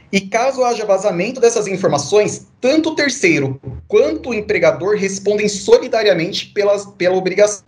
E 0.10 0.22
caso 0.22 0.64
haja 0.64 0.86
vazamento 0.86 1.42
dessas 1.42 1.68
informações, 1.68 2.48
tanto 2.62 2.92
o 2.92 2.96
terceiro 2.96 3.60
quanto 3.90 4.30
o 4.30 4.34
empregador 4.34 4.96
respondem 4.96 5.50
solidariamente 5.50 6.48
pelas, 6.54 6.86
pela 6.86 7.18
obrigação. 7.18 7.66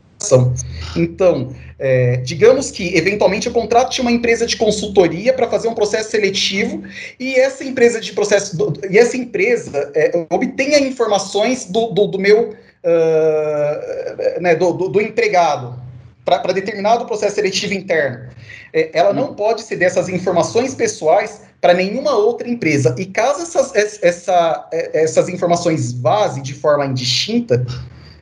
Então, 0.96 1.53
é, 1.77 2.17
digamos 2.17 2.72
que 2.72 2.96
eventualmente 2.96 3.48
eu 3.48 3.53
contrate 3.53 4.00
uma 4.00 4.12
empresa 4.12 4.48
de 4.48 4.55
consultoria 4.55 5.34
para 5.34 5.50
fazer 5.50 5.67
um 5.67 5.75
processo 5.75 6.12
seletivo 6.12 6.81
e 7.19 7.36
essa 7.36 7.63
empresa 7.63 8.00
de 8.00 8.13
processo 8.13 8.57
e 8.89 8.98
essa 8.98 9.15
empresa 9.15 9.91
é, 9.93 10.25
obtenha 10.29 10.79
informações 10.79 11.65
do, 11.65 11.88
do, 11.88 12.07
do 12.07 12.17
meu 12.17 12.55
uh, 12.88 14.41
né, 14.41 14.56
do, 14.56 14.72
do, 14.74 14.89
do, 14.89 15.01
empregado 15.01 15.79
para 16.24 16.53
determinado 16.53 17.06
processo 17.06 17.36
seletivo 17.36 17.74
interno. 17.74 18.29
É, 18.74 18.89
ela 18.94 19.13
não 19.13 19.34
pode 19.34 19.62
ceder 19.62 19.88
essas 19.88 20.10
informações 20.10 20.75
pessoais 20.75 21.41
para 21.62 21.74
nenhuma 21.74 22.15
outra 22.15 22.48
empresa. 22.50 22.96
E 22.98 23.06
caso 23.06 23.41
essas, 23.41 24.01
essa, 24.03 24.67
é, 24.72 25.03
essas 25.03 25.29
informações 25.29 25.94
vazem 25.94 26.44
de 26.44 26.53
forma 26.53 26.86
indistinta, 26.86 27.65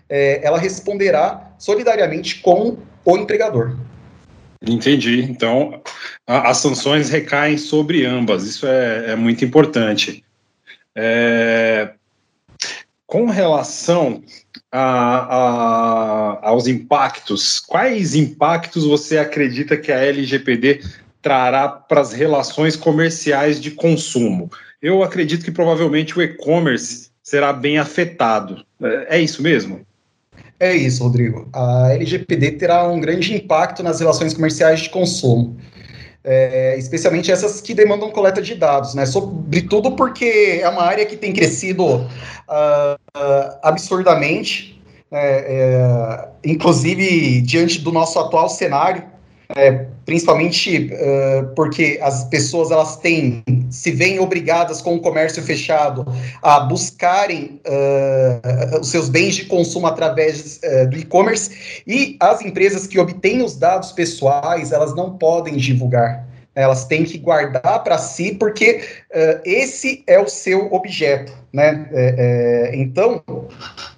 é, 0.07 0.39
ela 0.45 0.57
responderá 0.57 1.51
solidariamente 1.57 2.41
com 2.41 2.77
o 3.03 3.17
empregador. 3.17 3.75
Entendi. 4.61 5.21
Então, 5.23 5.81
a, 6.27 6.49
as 6.49 6.57
sanções 6.57 7.09
recaem 7.09 7.57
sobre 7.57 8.05
ambas. 8.05 8.43
Isso 8.43 8.67
é, 8.67 9.11
é 9.11 9.15
muito 9.15 9.43
importante. 9.43 10.23
É, 10.95 11.91
com 13.07 13.25
relação 13.25 14.23
a, 14.71 16.39
a, 16.41 16.49
aos 16.49 16.67
impactos, 16.67 17.59
quais 17.59 18.15
impactos 18.15 18.85
você 18.85 19.17
acredita 19.17 19.77
que 19.77 19.91
a 19.91 19.99
LGPD 19.99 20.81
trará 21.21 21.67
para 21.67 22.01
as 22.01 22.13
relações 22.13 22.75
comerciais 22.75 23.59
de 23.59 23.71
consumo? 23.71 24.49
Eu 24.81 25.03
acredito 25.03 25.43
que 25.43 25.51
provavelmente 25.51 26.17
o 26.17 26.21
e-commerce 26.21 27.09
será 27.23 27.51
bem 27.53 27.77
afetado. 27.77 28.63
É, 28.81 29.17
é 29.17 29.21
isso 29.21 29.41
mesmo? 29.41 29.85
É 30.59 30.75
isso, 30.75 31.03
Rodrigo. 31.03 31.49
A 31.53 31.91
LGPD 31.93 32.53
terá 32.53 32.87
um 32.87 32.99
grande 32.99 33.33
impacto 33.33 33.83
nas 33.83 33.99
relações 33.99 34.33
comerciais 34.33 34.81
de 34.81 34.89
consumo. 34.89 35.57
É, 36.27 36.75
especialmente 36.79 37.31
essas 37.31 37.61
que 37.61 37.73
demandam 37.75 38.09
coleta 38.09 38.41
de 38.41 38.55
dados, 38.55 38.95
né? 38.95 39.05
Sobretudo 39.05 39.91
porque 39.91 40.59
é 40.59 40.67
uma 40.67 40.81
área 40.81 41.05
que 41.05 41.15
tem 41.15 41.31
crescido 41.31 41.85
uh, 41.85 42.95
uh, 43.15 43.57
absurdamente, 43.61 44.81
é, 45.11 45.19
é, 45.21 46.27
inclusive 46.43 47.41
diante 47.41 47.79
do 47.79 47.91
nosso 47.91 48.17
atual 48.19 48.49
cenário, 48.49 49.03
é, 49.55 49.85
principalmente 50.05 50.91
uh, 50.93 51.53
porque 51.55 51.99
as 52.01 52.25
pessoas 52.25 52.71
elas 52.71 52.97
têm 52.97 53.43
se 53.69 53.91
veem 53.91 54.19
obrigadas 54.19 54.81
com 54.81 54.95
o 54.95 54.99
comércio 54.99 55.41
fechado 55.41 56.05
a 56.41 56.59
buscarem 56.59 57.59
uh, 57.65 58.79
os 58.79 58.89
seus 58.89 59.09
bens 59.09 59.35
de 59.35 59.45
consumo 59.45 59.87
através 59.87 60.59
uh, 60.63 60.89
do 60.89 60.97
e-commerce 60.97 61.83
e 61.87 62.15
as 62.19 62.41
empresas 62.41 62.85
que 62.85 62.99
obtêm 62.99 63.41
os 63.41 63.55
dados 63.55 63.91
pessoais 63.91 64.71
elas 64.71 64.95
não 64.95 65.17
podem 65.17 65.55
divulgar 65.55 66.34
elas 66.55 66.85
têm 66.85 67.03
que 67.03 67.17
guardar 67.17 67.83
para 67.83 67.97
si 67.97 68.33
porque 68.33 68.81
esse 69.43 70.03
é 70.07 70.17
o 70.17 70.27
seu 70.27 70.73
objeto 70.73 71.33
né 71.51 71.87
é, 71.91 72.71
é, 72.71 72.75
então 72.75 73.21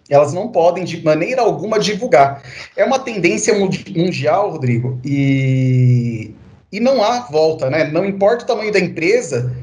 elas 0.10 0.34
não 0.34 0.50
podem 0.50 0.84
de 0.84 1.04
maneira 1.04 1.42
alguma 1.42 1.80
divulgar. 1.80 2.42
É 2.76 2.86
uma 2.86 3.00
tendência 3.00 3.54
mundial, 3.54 4.52
Rodrigo, 4.52 5.00
e, 5.04 6.32
e 6.72 6.80
não 6.80 7.04
há 7.04 7.22
volta, 7.22 7.70
né? 7.70 7.86
Não 7.86 8.06
importa 8.06 8.44
o 8.44 8.48
tamanho 8.48 8.72
da 8.72 8.80
empresa, 8.80 9.54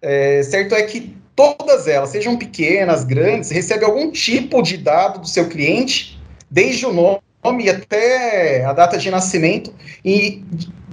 é, 0.00 0.42
certo 0.42 0.74
é 0.74 0.82
que 0.82 1.16
todas 1.34 1.86
elas, 1.86 2.10
sejam 2.10 2.36
pequenas, 2.36 3.04
grandes, 3.04 3.50
recebem 3.50 3.86
algum 3.86 4.10
tipo 4.10 4.62
de 4.62 4.76
dado 4.76 5.20
do 5.20 5.28
seu 5.28 5.48
cliente, 5.48 6.20
desde 6.50 6.86
o 6.86 6.92
nome 6.92 7.68
até 7.68 8.64
a 8.64 8.72
data 8.72 8.98
de 8.98 9.10
nascimento, 9.10 9.72
e 10.04 10.44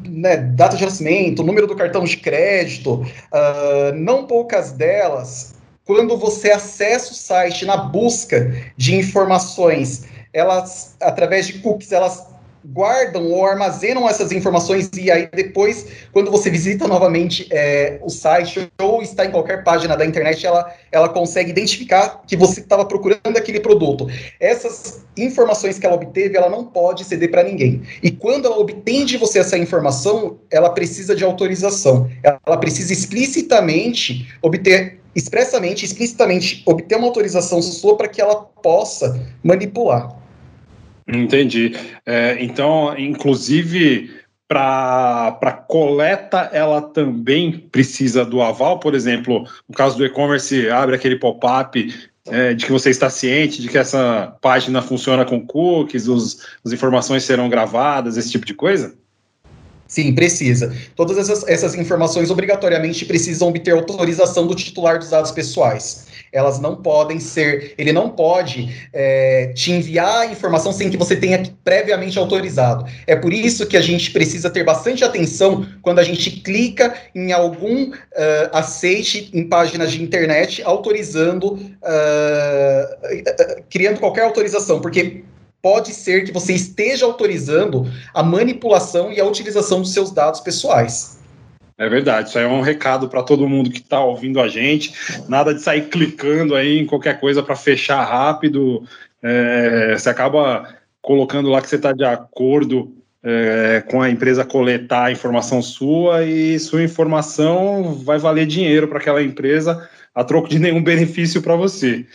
né, 0.10 0.38
data 0.38 0.78
de 0.78 0.86
nascimento, 0.86 1.44
número 1.44 1.68
do 1.68 1.76
cartão 1.76 2.04
de 2.04 2.18
crédito, 2.18 2.96
uh, 2.96 3.96
não 3.96 4.26
poucas 4.26 4.72
delas 4.72 5.56
quando 5.86 6.18
você 6.18 6.52
acessa 6.52 7.12
o 7.12 7.15
site 7.15 7.63
na 7.63 7.78
busca 7.78 8.52
de 8.76 8.96
informações, 8.96 10.06
elas, 10.34 10.96
através 11.00 11.46
de 11.46 11.60
cookies, 11.60 11.91
elas 11.91 12.26
guardam 12.71 13.32
ou 13.32 13.45
armazenam 13.45 14.08
essas 14.08 14.32
informações 14.32 14.89
e 14.97 15.12
aí 15.12 15.30
depois, 15.34 15.88
quando 16.12 16.32
você 16.32 16.49
visita 16.49 16.88
novamente 16.88 17.47
é, 17.51 17.99
o 18.01 18.10
site 18.10 18.69
ou 18.82 19.01
está 19.01 19.25
em 19.25 19.32
qualquer 19.32 19.63
página 19.63 19.95
da 19.95 20.06
internet, 20.06 20.45
ela, 20.45 20.73
ela 20.91 21.10
consegue 21.10 21.51
identificar 21.51 22.23
que 22.28 22.36
você 22.36 22.62
estava 22.62 22.86
procurando 22.86 23.38
aquele 23.38 23.60
produto. 23.60 24.08
Essas 24.39 25.06
informações 25.17 25.78
que 25.78 25.86
ela 25.86 25.95
obteve, 25.95 26.38
ela 26.38 26.49
não 26.49 26.65
pode 26.65 27.04
ceder 27.04 27.30
para 27.30 27.43
ninguém. 27.43 27.84
E 28.01 28.12
quando 28.12 28.45
ela 28.45 28.58
obtém 28.58 29.06
de 29.06 29.17
você 29.17 29.39
essa 29.39 29.58
informação, 29.58 30.39
ela 30.49 30.69
precisa 30.69 31.15
de 31.15 31.23
autorização. 31.23 32.10
Ela 32.23 32.58
precisa 32.58 32.91
explicitamente 32.91 34.34
obter 34.41 34.99
expressamente, 35.15 35.86
explicitamente 35.86 36.62
obter 36.65 36.97
uma 36.97 37.08
autorização 37.08 37.62
sua 37.62 37.95
para 37.95 38.10
que 38.10 38.21
ela 38.21 38.36
possa 38.36 39.17
manipular. 39.41 40.25
Entendi. 41.08 41.74
É, 42.06 42.38
então, 42.44 42.98
inclusive, 42.98 44.12
para 44.48 45.63
coleta, 45.68 46.50
ela 46.52 46.82
também 46.82 47.60
precisa 47.72 48.26
do 48.26 48.41
aval, 48.41 48.80
por 48.80 48.96
exemplo, 48.96 49.44
no 49.68 49.76
caso 49.76 49.98
do 49.98 50.06
e-commerce, 50.06 50.70
abre 50.70 50.96
aquele 50.96 51.18
pop-up 51.18 51.94
é, 52.28 52.54
de 52.54 52.65
que 52.65 52.72
você 52.72 52.89
está 52.89 53.10
ciente 53.10 53.62
de 53.62 53.70
que 53.70 53.78
essa 53.78 54.36
página 54.41 54.82
funciona 54.82 55.26
com 55.26 55.46
cookies, 55.46 56.08
os, 56.08 56.39
as 56.65 56.72
informações 56.72 57.24
serão 57.24 57.50
gravadas, 57.50 58.18
esse 58.18 58.32
tipo 58.32 58.46
de 58.46 58.54
coisa? 58.54 58.98
Sim, 59.88 60.15
precisa. 60.15 60.76
Todas 60.95 61.17
essas, 61.17 61.48
essas 61.48 61.76
informações 61.76 62.32
obrigatoriamente 62.32 63.06
precisam 63.06 63.50
obter 63.50 63.71
autorização 63.71 64.48
do 64.48 64.56
titular 64.56 64.98
dos 64.98 65.10
dados 65.10 65.32
pessoais. 65.32 66.08
Elas 66.34 66.60
não 66.60 66.76
podem 66.76 67.19
ser, 67.19 67.76
ele 67.78 67.93
não 67.93 68.10
pode 68.10 68.76
é, 68.91 69.54
te 69.56 69.71
enviar 69.71 70.21
a 70.21 70.26
informação 70.26 70.74
sem 70.74 70.89
que 70.89 70.98
você 70.98 71.15
tenha 71.15 71.41
previamente 71.63 72.17
autorizado. 72.17 72.86
É 73.06 73.15
por 73.15 73.32
isso 73.32 73.67
que 73.67 73.78
a 73.78 73.82
gente 73.82 74.12
precisa 74.12 74.50
ter 74.50 74.63
bastante 74.63 75.04
atenção 75.04 75.65
quando 75.82 76.00
a 76.00 76.04
gente 76.04 76.32
clica 76.32 76.93
em 77.13 77.32
algum 77.32 77.91
uh, 77.91 77.95
aceite 78.52 79.30
em 79.34 79.48
páginas 79.48 79.91
de 79.91 80.04
internet 80.04 80.62
autorizando, 80.63 81.54
uh, 81.54 83.63
criando 83.69 84.00
qualquer 84.00 84.24
autorização, 84.24 84.82
porque 84.82 85.24
pode 85.65 85.95
ser 85.95 86.23
que 86.23 86.32
você 86.32 86.54
esteja 86.54 87.08
autorizando 87.08 87.91
a 88.13 88.21
manipulação 88.21 89.12
e 89.12 89.19
a 89.19 89.25
utilização 89.25 89.82
dos 89.82 89.91
seus 89.91 90.12
dados 90.12 90.39
pessoais. 90.39 91.19
É 91.75 91.89
verdade, 91.89 92.30
isso 92.30 92.38
aí 92.38 92.45
é 92.45 92.47
um 92.47 92.62
recado 92.62 93.10
para 93.10 93.23
todo 93.23 93.49
mundo 93.49 93.71
que 93.71 93.80
está 93.80 93.99
ouvindo 93.99 94.39
a 94.39 94.47
gente. 94.47 94.93
Nada 95.28 95.56
de 95.56 95.63
sair 95.63 95.89
clicando 95.89 96.54
aí 96.54 96.78
em 96.78 96.86
qualquer 96.86 97.19
coisa 97.19 97.41
para 97.41 97.56
fechar 97.56 98.04
rápido. 98.04 98.84
É, 99.23 99.95
você 99.97 100.08
acaba 100.08 100.69
colocando 101.01 101.49
lá 101.49 101.60
que 101.60 101.67
você 101.67 101.78
está 101.78 101.91
de 101.91 102.06
acordo 102.06 102.93
é, 103.23 103.84
com 103.89 104.04
a 104.04 104.10
empresa 104.12 104.45
coletar 104.45 105.06
a 105.06 105.12
informação 105.12 105.63
sua 105.63 106.23
e 106.23 106.60
sua 106.60 106.84
informação 106.84 107.95
vai 108.06 108.19
valer 108.19 108.45
dinheiro 108.45 108.88
para 108.88 108.99
aquela 108.99 109.23
empresa 109.23 109.89
a 110.13 110.23
troco 110.23 110.47
de 110.47 110.60
nenhum 110.60 110.84
benefício 110.84 111.41
para 111.41 111.56
você. 111.56 112.06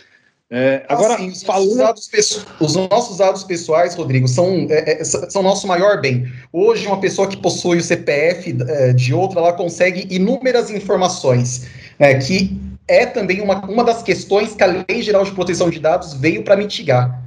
É, 0.53 0.83
agora, 0.89 1.13
assim, 1.13 1.29
os, 1.29 1.43
falando... 1.43 1.77
nossos 1.77 2.09
dados, 2.09 2.45
os, 2.59 2.75
nossos 2.75 3.17
dados 3.19 3.43
pessoais, 3.45 3.95
Rodrigo, 3.95 4.27
são, 4.27 4.67
é, 4.69 4.99
é 4.99 5.03
são 5.05 5.41
nosso 5.41 5.65
maior 5.65 6.01
bem. 6.01 6.29
Hoje, 6.51 6.85
uma 6.87 6.99
pessoa 6.99 7.25
que 7.25 7.37
possui 7.37 7.77
o 7.77 7.81
CPF 7.81 8.57
é, 8.67 8.91
de 8.91 9.13
outra, 9.13 9.39
ela 9.39 9.53
consegue 9.53 10.13
inúmeras 10.13 10.69
informações, 10.69 11.67
né, 11.97 12.15
que 12.15 12.59
é 12.85 13.05
também 13.05 13.39
uma, 13.39 13.63
uma 13.65 13.85
das 13.85 14.03
questões 14.03 14.53
que 14.53 14.61
a 14.61 14.65
Lei 14.65 15.01
Geral 15.01 15.23
de 15.23 15.31
Proteção 15.31 15.69
de 15.69 15.79
Dados 15.79 16.13
veio 16.15 16.43
para 16.43 16.57
mitigar. 16.57 17.20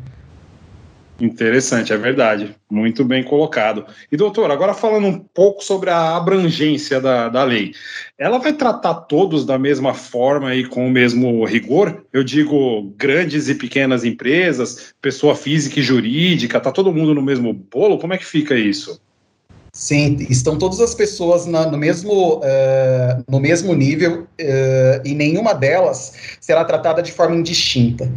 Interessante, 1.20 1.92
é 1.92 1.96
verdade. 1.96 2.56
Muito 2.68 3.04
bem 3.04 3.22
colocado. 3.22 3.86
E, 4.10 4.16
doutor, 4.16 4.50
agora 4.50 4.74
falando 4.74 5.06
um 5.06 5.18
pouco 5.18 5.62
sobre 5.62 5.88
a 5.90 6.16
abrangência 6.16 7.00
da, 7.00 7.28
da 7.28 7.44
lei. 7.44 7.72
Ela 8.18 8.38
vai 8.38 8.52
tratar 8.52 8.94
todos 8.94 9.46
da 9.46 9.56
mesma 9.56 9.94
forma 9.94 10.54
e 10.54 10.66
com 10.66 10.86
o 10.86 10.90
mesmo 10.90 11.44
rigor? 11.44 12.04
Eu 12.12 12.24
digo 12.24 12.92
grandes 12.96 13.48
e 13.48 13.54
pequenas 13.54 14.04
empresas, 14.04 14.92
pessoa 15.00 15.36
física 15.36 15.78
e 15.78 15.82
jurídica, 15.82 16.60
tá 16.60 16.72
todo 16.72 16.92
mundo 16.92 17.14
no 17.14 17.22
mesmo 17.22 17.52
bolo? 17.52 17.98
Como 17.98 18.12
é 18.12 18.18
que 18.18 18.26
fica 18.26 18.56
isso? 18.56 19.00
Sim, 19.74 20.18
estão 20.30 20.56
todas 20.56 20.80
as 20.80 20.94
pessoas 20.94 21.46
na, 21.46 21.66
no, 21.66 21.76
mesmo, 21.76 22.36
uh, 22.36 23.24
no 23.28 23.40
mesmo 23.40 23.74
nível 23.74 24.20
uh, 24.22 25.00
e 25.04 25.16
nenhuma 25.16 25.52
delas 25.52 26.14
será 26.40 26.64
tratada 26.64 27.02
de 27.02 27.10
forma 27.10 27.34
indistinta. 27.34 28.08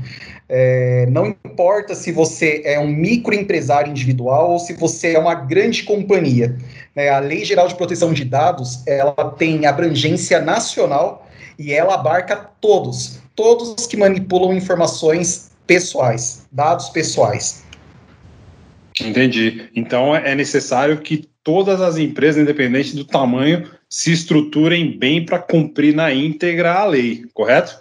É, 0.47 1.07
não 1.07 1.27
importa 1.27 1.95
se 1.95 2.11
você 2.11 2.61
é 2.63 2.79
um 2.79 2.87
microempresário 2.87 3.89
individual 3.89 4.51
ou 4.51 4.59
se 4.59 4.73
você 4.73 5.13
é 5.13 5.19
uma 5.19 5.33
grande 5.33 5.81
companhia. 5.81 6.55
Né, 6.95 7.09
a 7.09 7.17
Lei 7.17 7.43
Geral 7.43 7.67
de 7.67 7.75
Proteção 7.75 8.13
de 8.13 8.23
Dados 8.23 8.83
ela 8.87 9.31
tem 9.31 9.65
abrangência 9.65 10.39
nacional 10.39 11.27
e 11.57 11.73
ela 11.73 11.95
abarca 11.95 12.35
todos, 12.61 13.19
todos 13.35 13.87
que 13.87 13.97
manipulam 13.97 14.53
informações 14.53 15.49
pessoais, 15.65 16.47
dados 16.51 16.89
pessoais. 16.89 17.63
Entendi. 19.01 19.69
Então 19.75 20.15
é 20.15 20.33
necessário 20.33 20.99
que 21.01 21.27
todas 21.47 21.79
as 21.79 21.97
empresas, 21.97 22.41
independente 22.41 22.93
do 22.93 23.05
tamanho, 23.05 23.71
se 23.89 24.11
estruturem 24.11 24.99
bem 24.99 25.25
para 25.25 25.39
cumprir 25.39 25.95
na 25.95 26.13
íntegra 26.13 26.73
a 26.73 26.83
lei, 26.83 27.23
correto? 27.33 27.79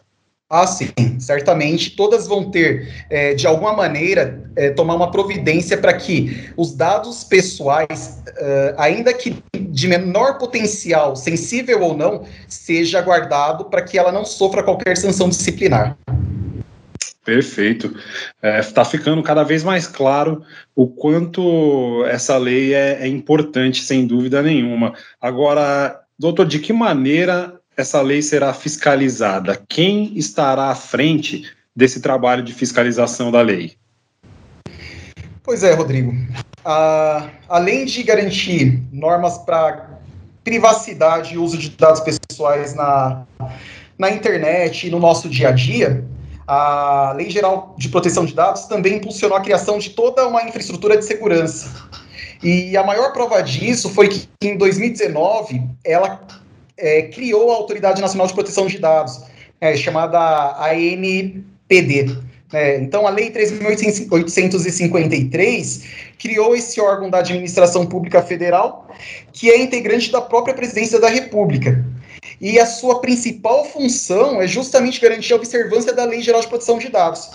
Ah, 0.49 0.69
sim, 0.69 0.93
certamente. 1.19 1.97
Todas 1.97 2.29
vão 2.29 2.49
ter, 2.49 2.89
é, 3.11 3.35
de 3.35 3.45
alguma 3.45 3.73
maneira, 3.73 4.49
é, 4.55 4.71
tomar 4.71 4.95
uma 4.95 5.11
providência 5.11 5.77
para 5.77 5.93
que 5.95 6.49
os 6.57 6.77
dados 6.77 7.25
pessoais, 7.25 8.23
uh, 8.29 8.75
ainda 8.79 9.13
que 9.13 9.35
de 9.59 9.89
menor 9.89 10.39
potencial, 10.39 11.17
sensível 11.17 11.83
ou 11.83 11.97
não, 11.97 12.23
seja 12.47 13.01
guardado 13.01 13.65
para 13.65 13.83
que 13.83 13.99
ela 13.99 14.13
não 14.13 14.25
sofra 14.25 14.63
qualquer 14.63 14.97
sanção 14.97 15.29
disciplinar. 15.29 15.99
Perfeito. 17.27 17.89
Está 18.37 18.49
é, 18.49 18.63
tá 18.63 18.85
ficando 18.85 19.21
cada 19.21 19.43
vez 19.43 19.65
mais 19.65 19.89
claro 19.89 20.45
o 20.77 20.87
quanto 20.87 22.05
essa 22.07 22.39
lei 22.39 22.73
é, 22.73 23.03
é, 23.03 23.09
importante, 23.09 23.83
sem 23.83 24.07
dúvida 24.07 24.41
nenhuma. 24.41 24.95
Agora, 25.21 26.01
doutor, 26.17 26.47
de 26.47 26.61
que 26.61 26.73
maneira 26.73 27.61
essa 27.77 28.01
lei 28.01 28.23
será 28.23 28.55
fiscalizada? 28.55 29.61
Quem 29.69 30.17
estará 30.17 30.67
à 30.71 30.75
frente 30.77 31.51
desse 31.75 32.01
trabalho 32.01 32.45
de 32.45 32.55
fiscalização 32.55 33.33
da 33.33 33.43
lei? 33.43 33.75
Pois 35.43 35.65
é, 35.65 35.75
Rodrigo. 35.75 36.15
Além 37.49 37.87
de 37.87 38.05
garantir 38.05 38.85
normas 38.93 39.37
para 39.39 39.99
privacidade 40.45 41.35
e 41.35 41.39
uso 41.39 41.59
de 41.59 41.71
dados 41.71 42.01
pessoais 42.01 42.73
na, 42.73 43.27
na 43.99 44.11
internet 44.11 44.87
e 44.87 44.91
no 44.91 45.01
nosso 45.01 45.29
dia 45.29 45.49
a 45.49 45.53
dia, 45.53 46.05
a 46.47 47.13
Lei 47.17 47.29
Geral 47.29 47.75
de 47.77 47.89
Proteção 47.89 48.25
de 48.25 48.33
Dados 48.35 48.67
também 48.67 48.95
impulsionou 48.97 49.37
a 49.37 49.41
criação 49.41 49.79
de 49.79 49.91
toda 49.91 50.29
uma 50.29 50.45
infraestrutura 50.45 50.97
de 50.97 51.05
segurança. 51.05 51.69
E 52.43 52.77
a 52.77 52.85
maior 52.85 53.13
prova 53.13 53.41
disso 53.43 53.89
foi 53.91 54.09
que 54.09 54.29
em 54.43 54.57
2019 54.57 55.63
ela 55.85 56.21
é, 56.77 57.03
criou 57.03 57.51
a 57.51 57.55
Autoridade 57.55 58.01
Nacional 58.01 58.29
de 58.29 58.35
Proteção 58.35 58.67
de 58.67 58.79
Dados, 58.79 59.21
é, 59.61 59.77
chamada 59.77 60.57
ANPD. 60.59 62.17
É, 62.53 62.79
então, 62.79 63.05
a 63.07 63.11
Lei 63.11 63.31
3.853 63.33 65.83
criou 66.19 66.55
esse 66.55 66.81
órgão 66.81 67.11
da 67.11 67.19
administração 67.19 67.85
pública 67.85 68.23
federal, 68.23 68.89
que 69.33 69.51
é 69.51 69.61
integrante 69.61 70.13
da 70.13 70.21
própria 70.21 70.55
presidência 70.55 71.01
da 71.01 71.09
República 71.09 71.85
e 72.41 72.59
a 72.59 72.67
sua 72.67 73.01
principal 73.01 73.65
função 73.65 74.41
é 74.41 74.47
justamente 74.47 75.01
garantir 75.01 75.33
a 75.33 75.37
observância 75.37 75.93
da 75.93 76.05
Lei 76.05 76.23
Geral 76.23 76.41
de 76.41 76.49
Proteção 76.49 76.79
de 76.79 76.89
Dados. 76.89 77.31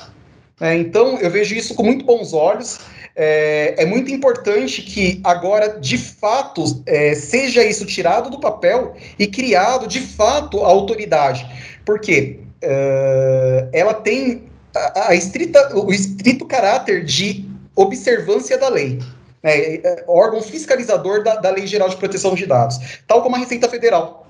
É, 0.60 0.76
então, 0.76 1.18
eu 1.18 1.30
vejo 1.30 1.56
isso 1.56 1.74
com 1.74 1.84
muito 1.84 2.06
bons 2.06 2.34
olhos. 2.34 2.80
É, 3.16 3.76
é 3.78 3.86
muito 3.86 4.12
importante 4.12 4.82
que 4.84 5.20
agora, 5.24 5.80
de 5.80 5.98
fato, 5.98 6.64
é, 6.86 7.14
seja 7.16 7.64
isso 7.64 7.86
tirado 7.86 8.30
do 8.30 8.40
papel 8.40 8.96
e 9.18 9.28
criado, 9.28 9.88
de 9.88 10.00
fato, 10.00 10.64
a 10.64 10.68
autoridade. 10.68 11.46
Porque 11.84 12.40
é, 12.62 13.68
ela 13.74 13.94
tem 13.94 14.44
a, 14.76 15.10
a 15.10 15.16
estrita, 15.16 15.76
o 15.76 15.92
estrito 15.92 16.46
caráter 16.46 17.04
de 17.04 17.46
observância 17.76 18.58
da 18.58 18.70
lei. 18.70 19.00
É, 19.44 19.76
é, 19.76 20.04
órgão 20.08 20.40
fiscalizador 20.40 21.24
da, 21.24 21.36
da 21.38 21.50
Lei 21.50 21.66
Geral 21.66 21.90
de 21.90 21.98
Proteção 21.98 22.36
de 22.36 22.46
Dados, 22.46 22.78
tal 23.08 23.24
como 23.24 23.36
a 23.36 23.40
Receita 23.40 23.68
Federal. 23.68 24.21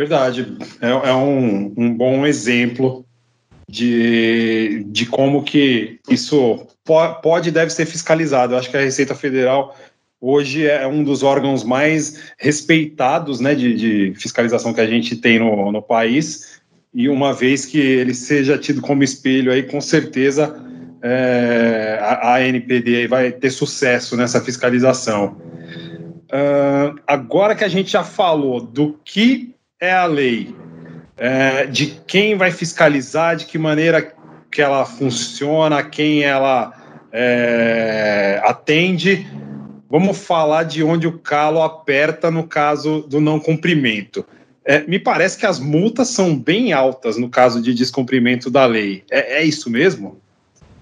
Verdade. 0.00 0.56
É, 0.80 0.88
é 1.10 1.12
um, 1.12 1.74
um, 1.76 1.94
bom 1.94 2.26
exemplo 2.26 3.04
de, 3.68 4.82
de 4.86 5.04
como 5.04 5.42
que 5.42 6.00
isso 6.08 6.66
pode 7.20 7.50
e 7.50 7.52
deve 7.52 7.70
ser 7.70 7.84
fiscalizado. 7.84 8.54
Eu 8.54 8.58
acho 8.58 8.70
que 8.70 8.78
a 8.78 8.80
Receita 8.80 9.14
Federal 9.14 9.76
hoje 10.18 10.66
é 10.66 10.86
um 10.86 11.04
dos 11.04 11.22
órgãos 11.22 11.62
mais 11.62 12.32
respeitados 12.38 13.40
né, 13.40 13.54
de, 13.54 13.74
de 13.74 14.14
fiscalização 14.18 14.72
que 14.72 14.80
a 14.80 14.86
gente 14.86 15.16
tem 15.16 15.38
no, 15.38 15.70
no 15.70 15.82
país. 15.82 16.62
E 16.94 17.06
uma 17.06 17.34
vez 17.34 17.66
que 17.66 17.78
ele 17.78 18.14
seja 18.14 18.56
tido 18.56 18.80
como 18.80 19.04
espelho 19.04 19.52
aí, 19.52 19.64
com 19.64 19.82
certeza 19.82 20.64
é, 21.02 21.98
a, 22.00 22.36
a 22.36 22.48
NPD 22.48 23.06
vai 23.06 23.32
ter 23.32 23.50
sucesso 23.50 24.16
nessa 24.16 24.40
fiscalização. 24.40 25.36
Uh, 26.32 26.98
agora 27.06 27.54
que 27.54 27.64
a 27.64 27.68
gente 27.68 27.90
já 27.90 28.04
falou 28.04 28.60
do 28.60 28.98
que 29.04 29.49
é 29.80 29.92
a 29.92 30.04
lei, 30.04 30.54
é, 31.16 31.64
de 31.66 31.98
quem 32.06 32.36
vai 32.36 32.50
fiscalizar, 32.50 33.34
de 33.34 33.46
que 33.46 33.56
maneira 33.56 34.14
que 34.50 34.60
ela 34.60 34.84
funciona, 34.84 35.82
quem 35.82 36.22
ela 36.22 36.72
é, 37.10 38.40
atende. 38.44 39.26
Vamos 39.88 40.18
falar 40.18 40.64
de 40.64 40.84
onde 40.84 41.06
o 41.06 41.18
calo 41.18 41.62
aperta 41.62 42.30
no 42.30 42.46
caso 42.46 43.00
do 43.08 43.20
não 43.20 43.40
cumprimento. 43.40 44.24
É, 44.64 44.86
me 44.86 44.98
parece 44.98 45.38
que 45.38 45.46
as 45.46 45.58
multas 45.58 46.08
são 46.08 46.36
bem 46.36 46.72
altas 46.72 47.16
no 47.16 47.30
caso 47.30 47.62
de 47.62 47.72
descumprimento 47.72 48.50
da 48.50 48.66
lei. 48.66 49.02
É, 49.10 49.38
é 49.38 49.44
isso 49.44 49.70
mesmo? 49.70 50.18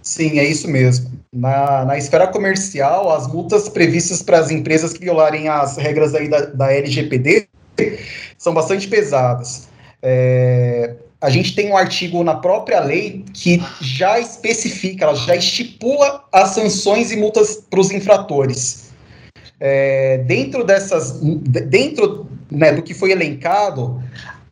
Sim, 0.02 0.38
é 0.38 0.44
isso 0.44 0.68
mesmo. 0.68 1.10
Na, 1.32 1.84
na 1.84 1.96
esfera 1.96 2.26
comercial, 2.26 3.12
as 3.12 3.26
multas 3.28 3.68
previstas 3.68 4.22
para 4.22 4.38
as 4.38 4.50
empresas 4.50 4.92
que 4.92 5.00
violarem 5.00 5.48
as 5.48 5.76
regras 5.76 6.12
da, 6.12 6.40
da 6.46 6.72
LGPD 6.72 7.48
são 8.38 8.54
bastante 8.54 8.88
pesadas. 8.88 9.68
É, 10.02 10.94
a 11.20 11.30
gente 11.30 11.54
tem 11.54 11.70
um 11.70 11.76
artigo 11.76 12.22
na 12.22 12.36
própria 12.36 12.80
lei 12.80 13.24
que 13.34 13.60
já 13.80 14.20
especifica, 14.20 15.04
ela 15.04 15.14
já 15.14 15.34
estipula 15.34 16.24
as 16.32 16.50
sanções 16.50 17.10
e 17.10 17.16
multas 17.16 17.62
para 17.68 17.80
os 17.80 17.90
infratores. 17.90 18.88
É, 19.60 20.18
dentro 20.18 20.62
dessas, 20.62 21.18
dentro 21.20 22.28
né, 22.48 22.72
do 22.72 22.82
que 22.82 22.94
foi 22.94 23.10
elencado, 23.10 24.00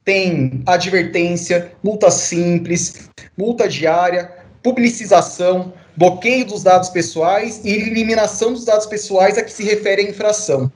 tem 0.04 0.62
advertência, 0.66 1.72
multa 1.82 2.10
simples, 2.10 3.08
multa 3.36 3.68
diária, 3.68 4.30
publicização, 4.62 5.72
bloqueio 5.96 6.44
dos 6.44 6.64
dados 6.64 6.88
pessoais 6.88 7.60
e 7.64 7.70
eliminação 7.70 8.52
dos 8.52 8.64
dados 8.64 8.86
pessoais 8.86 9.38
a 9.38 9.42
que 9.42 9.52
se 9.52 9.62
refere 9.62 10.02
a 10.02 10.10
infração. 10.10 10.70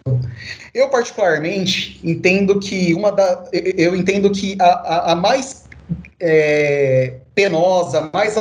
Eu, 0.74 0.88
particularmente, 0.88 2.00
entendo 2.02 2.58
que 2.58 2.94
uma 2.94 3.10
da. 3.12 3.44
Eu 3.52 3.94
entendo 3.96 4.30
que 4.30 4.56
a, 4.60 4.64
a, 4.64 5.12
a 5.12 5.14
mais 5.16 5.64
é, 6.18 7.14
penosa, 7.34 8.10
mais 8.12 8.36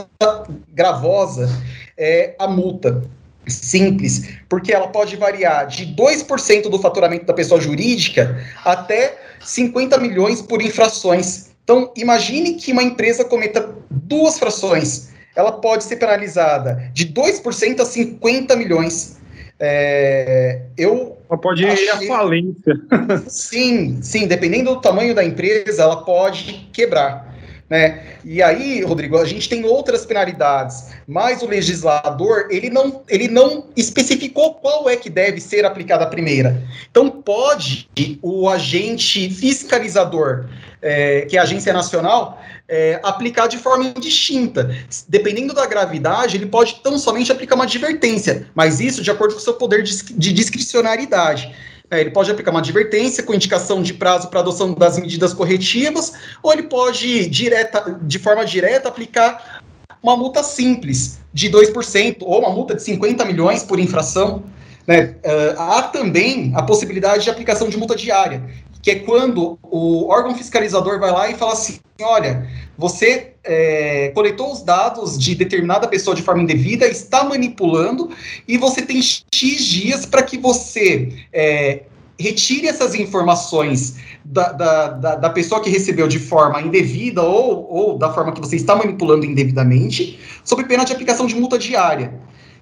gravosa 0.73 1.49
é 1.97 2.35
a 2.37 2.47
multa 2.47 3.03
simples, 3.47 4.29
porque 4.47 4.71
ela 4.71 4.87
pode 4.89 5.15
variar 5.15 5.65
de 5.67 5.87
2% 5.95 6.69
do 6.69 6.79
faturamento 6.79 7.25
da 7.25 7.33
pessoa 7.33 7.59
jurídica 7.59 8.45
até 8.63 9.17
50 9.39 9.97
milhões 9.97 10.41
por 10.41 10.61
infrações. 10.61 11.49
Então, 11.63 11.91
imagine 11.95 12.53
que 12.53 12.71
uma 12.71 12.83
empresa 12.83 13.25
cometa 13.25 13.73
duas 13.89 14.37
frações 14.37 15.09
ela 15.35 15.53
pode 15.53 15.85
ser 15.85 15.95
penalizada 15.95 16.91
de 16.93 17.07
2% 17.13 17.79
a 17.79 17.85
50 17.85 18.55
milhões. 18.55 19.17
É, 19.59 20.61
eu 20.77 21.17
ela 21.29 21.39
pode 21.39 21.63
ir 21.63 21.89
à 21.89 22.01
falência. 22.07 22.73
Sim, 23.27 24.01
sim, 24.01 24.27
dependendo 24.27 24.73
do 24.73 24.81
tamanho 24.81 25.13
da 25.13 25.23
empresa, 25.23 25.83
ela 25.83 26.03
pode 26.03 26.67
quebrar. 26.73 27.29
Né? 27.69 28.03
E 28.25 28.41
aí, 28.41 28.81
Rodrigo, 28.81 29.15
a 29.15 29.25
gente 29.25 29.47
tem 29.47 29.63
outras 29.63 30.03
penalidades, 30.03 30.91
mas 31.07 31.43
o 31.43 31.47
legislador 31.47 32.47
ele 32.49 32.67
não, 32.67 33.03
ele 33.07 33.27
não 33.27 33.65
especificou 33.77 34.55
qual 34.55 34.89
é 34.89 34.95
que 34.95 35.07
deve 35.07 35.39
ser 35.39 35.65
aplicada 35.65 36.03
a 36.03 36.07
primeira. 36.07 36.63
Então, 36.89 37.11
pode 37.11 37.87
o 38.23 38.49
agente 38.49 39.29
fiscalizador, 39.29 40.47
é, 40.81 41.21
que 41.21 41.37
é 41.37 41.39
a 41.39 41.43
Agência 41.43 41.71
Nacional, 41.71 42.41
é, 42.69 42.99
aplicar 43.03 43.47
de 43.47 43.57
forma 43.57 43.85
indistinta. 43.85 44.69
Dependendo 45.07 45.53
da 45.53 45.65
gravidade, 45.65 46.37
ele 46.37 46.45
pode 46.45 46.75
tão 46.83 46.99
somente 46.99 47.31
aplicar 47.31 47.55
uma 47.55 47.63
advertência, 47.63 48.47
mas 48.53 48.79
isso 48.79 49.01
de 49.01 49.09
acordo 49.09 49.33
com 49.33 49.39
o 49.39 49.43
seu 49.43 49.55
poder 49.55 49.81
de 49.83 50.31
discricionariedade. 50.31 51.53
É, 51.91 51.99
ele 51.99 52.11
pode 52.11 52.29
aplicar 52.29 52.51
uma 52.51 52.59
advertência 52.59 53.23
com 53.23 53.33
indicação 53.33 53.81
de 53.81 53.95
prazo 53.95 54.27
para 54.27 54.41
adoção 54.41 54.73
das 54.75 54.99
medidas 54.99 55.33
corretivas, 55.33 56.13
ou 56.43 56.53
ele 56.53 56.63
pode, 56.63 57.27
direta, 57.27 57.99
de 58.03 58.19
forma 58.19 58.45
direta, 58.45 58.87
aplicar 58.87 59.63
uma 60.01 60.15
multa 60.15 60.43
simples 60.43 61.19
de 61.33 61.49
2%, 61.49 62.17
ou 62.21 62.39
uma 62.39 62.51
multa 62.51 62.75
de 62.75 62.83
50 62.83 63.25
milhões 63.25 63.63
por 63.63 63.79
infração. 63.79 64.43
Né? 64.85 65.15
Uh, 65.23 65.59
há 65.59 65.81
também 65.83 66.53
a 66.55 66.61
possibilidade 66.61 67.23
de 67.23 67.29
aplicação 67.29 67.69
de 67.69 67.77
multa 67.77 67.95
diária, 67.95 68.43
que 68.81 68.91
é 68.91 68.95
quando 68.95 69.57
o 69.63 70.07
órgão 70.07 70.35
fiscalizador 70.35 70.99
vai 70.99 71.11
lá 71.11 71.29
e 71.29 71.35
fala 71.35 71.53
assim: 71.53 71.79
olha, 72.01 72.47
você 72.77 73.33
é, 73.43 74.11
coletou 74.15 74.51
os 74.51 74.61
dados 74.61 75.17
de 75.17 75.35
determinada 75.35 75.87
pessoa 75.87 76.15
de 76.15 76.21
forma 76.21 76.43
indevida, 76.43 76.87
está 76.87 77.23
manipulando, 77.23 78.09
e 78.47 78.57
você 78.57 78.81
tem 78.81 79.01
X 79.01 79.65
dias 79.65 80.05
para 80.05 80.23
que 80.23 80.37
você 80.37 81.25
é, 81.33 81.83
retire 82.19 82.67
essas 82.67 82.95
informações 82.95 83.95
da, 84.23 84.51
da, 84.51 84.87
da, 84.89 85.15
da, 85.15 85.29
pessoa 85.29 85.61
que 85.61 85.69
recebeu 85.69 86.07
de 86.07 86.19
forma 86.19 86.61
indevida 86.61 87.23
ou, 87.23 87.67
ou 87.71 87.97
da 87.97 88.11
forma 88.13 88.33
que 88.33 88.41
você 88.41 88.57
está 88.57 88.75
manipulando 88.75 89.25
indevidamente, 89.25 90.19
sob 90.43 90.63
pena 90.65 90.83
de 90.83 90.91
aplicação 90.91 91.25
de 91.25 91.35
multa 91.35 91.57
diária. 91.57 92.13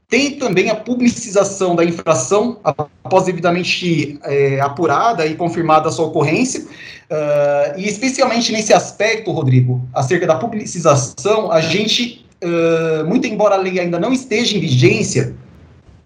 Tem 0.10 0.38
também 0.38 0.70
a 0.70 0.76
publicização 0.76 1.76
da 1.76 1.84
infração 1.84 2.60
após 2.64 3.26
devidamente 3.26 4.18
é, 4.24 4.60
apurada 4.62 5.26
e 5.26 5.36
confirmada 5.36 5.90
a 5.90 5.92
sua 5.92 6.06
ocorrência. 6.06 6.62
Uh, 6.62 7.78
e 7.78 7.88
especialmente 7.88 8.52
nesse 8.52 8.74
aspecto, 8.74 9.32
Rodrigo, 9.32 9.82
acerca 9.94 10.26
da 10.26 10.36
publicização, 10.36 11.52
a 11.52 11.60
gente, 11.60 12.26
uh, 12.42 13.06
muito 13.06 13.28
embora 13.28 13.56
a 13.56 13.58
lei 13.58 13.80
ainda 13.80 14.00
não 14.00 14.14
esteja 14.14 14.58
em 14.58 14.62
vigência, 14.62 15.36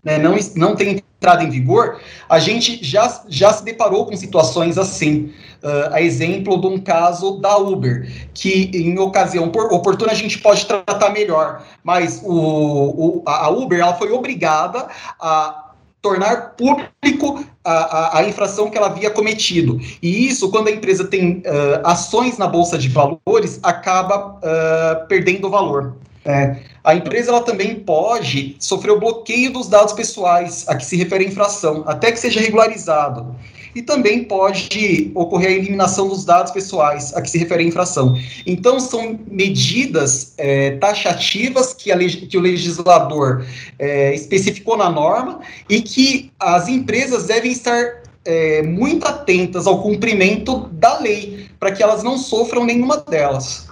né, 0.03 0.17
não, 0.17 0.35
não 0.55 0.75
tenha 0.75 1.01
entrada 1.21 1.43
em 1.43 1.51
vigor, 1.51 2.01
a 2.27 2.39
gente 2.39 2.83
já, 2.83 3.21
já 3.29 3.53
se 3.53 3.63
deparou 3.63 4.07
com 4.07 4.17
situações 4.17 4.75
assim. 4.79 5.31
Uh, 5.61 5.93
a 5.93 6.01
exemplo 6.01 6.59
de 6.59 6.65
um 6.65 6.79
caso 6.79 7.39
da 7.39 7.55
Uber, 7.55 8.11
que 8.33 8.71
em 8.73 8.97
ocasião 8.97 9.51
oportuna 9.69 10.11
a 10.11 10.15
gente 10.15 10.39
pode 10.39 10.65
tratar 10.65 11.11
melhor, 11.11 11.63
mas 11.83 12.19
o, 12.25 12.33
o, 12.33 13.23
a 13.27 13.47
Uber 13.51 13.79
ela 13.79 13.93
foi 13.93 14.11
obrigada 14.11 14.87
a 15.19 15.67
tornar 16.01 16.55
público 16.55 17.45
a, 17.63 17.71
a, 17.71 18.17
a, 18.17 18.27
infração 18.27 18.71
que 18.71 18.77
ela 18.79 18.87
havia 18.87 19.11
cometido. 19.11 19.79
E 20.01 20.27
isso, 20.27 20.49
quando 20.49 20.69
a 20.69 20.71
empresa 20.71 21.05
tem 21.05 21.43
uh, 21.45 21.81
ações 21.83 22.39
na 22.39 22.47
Bolsa 22.47 22.75
de 22.75 22.89
Valores, 22.89 23.59
acaba 23.61 24.37
uh, 24.37 25.07
perdendo 25.07 25.47
valor. 25.47 25.95
É. 26.25 26.55
A 26.83 26.95
empresa 26.95 27.29
ela 27.29 27.41
também 27.41 27.75
pode 27.75 28.55
sofrer 28.59 28.91
o 28.91 28.99
bloqueio 28.99 29.53
dos 29.53 29.67
dados 29.67 29.93
pessoais 29.93 30.65
a 30.67 30.75
que 30.75 30.85
se 30.85 30.95
refere 30.95 31.25
a 31.25 31.27
infração, 31.27 31.83
até 31.85 32.11
que 32.11 32.19
seja 32.19 32.39
regularizado. 32.39 33.35
E 33.75 33.81
também 33.81 34.23
pode 34.23 35.11
ocorrer 35.15 35.49
a 35.49 35.53
eliminação 35.53 36.07
dos 36.07 36.25
dados 36.25 36.51
pessoais 36.51 37.13
a 37.15 37.21
que 37.21 37.29
se 37.29 37.37
refere 37.37 37.63
a 37.63 37.67
infração. 37.67 38.17
Então, 38.45 38.79
são 38.79 39.17
medidas 39.27 40.33
é, 40.37 40.71
taxativas 40.71 41.73
que, 41.73 41.93
que, 42.27 42.37
o 42.37 42.41
legislador 42.41 43.45
é, 43.79 44.13
especificou 44.13 44.75
na 44.75 44.89
norma 44.89 45.39
e 45.69 45.81
que 45.81 46.31
as 46.39 46.67
empresas 46.67 47.27
devem 47.27 47.51
estar 47.51 48.01
é, 48.25 48.61
muito 48.63 49.07
atentas 49.07 49.67
ao 49.67 49.81
cumprimento 49.81 50.67
da 50.73 50.99
lei, 50.99 51.47
para 51.59 51.71
que 51.71 51.81
elas 51.81 52.03
não 52.03 52.17
sofram 52.17 52.65
nenhuma 52.65 52.97
delas. 52.97 53.69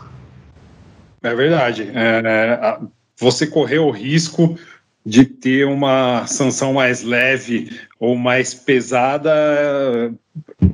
É 1.21 1.35
verdade. 1.35 1.91
É, 1.93 2.79
você 3.19 3.45
correu 3.45 3.85
o 3.85 3.91
risco 3.91 4.57
de 5.05 5.25
ter 5.25 5.65
uma 5.65 6.25
sanção 6.27 6.73
mais 6.73 7.03
leve 7.03 7.79
ou 7.99 8.15
mais 8.15 8.53
pesada 8.53 9.31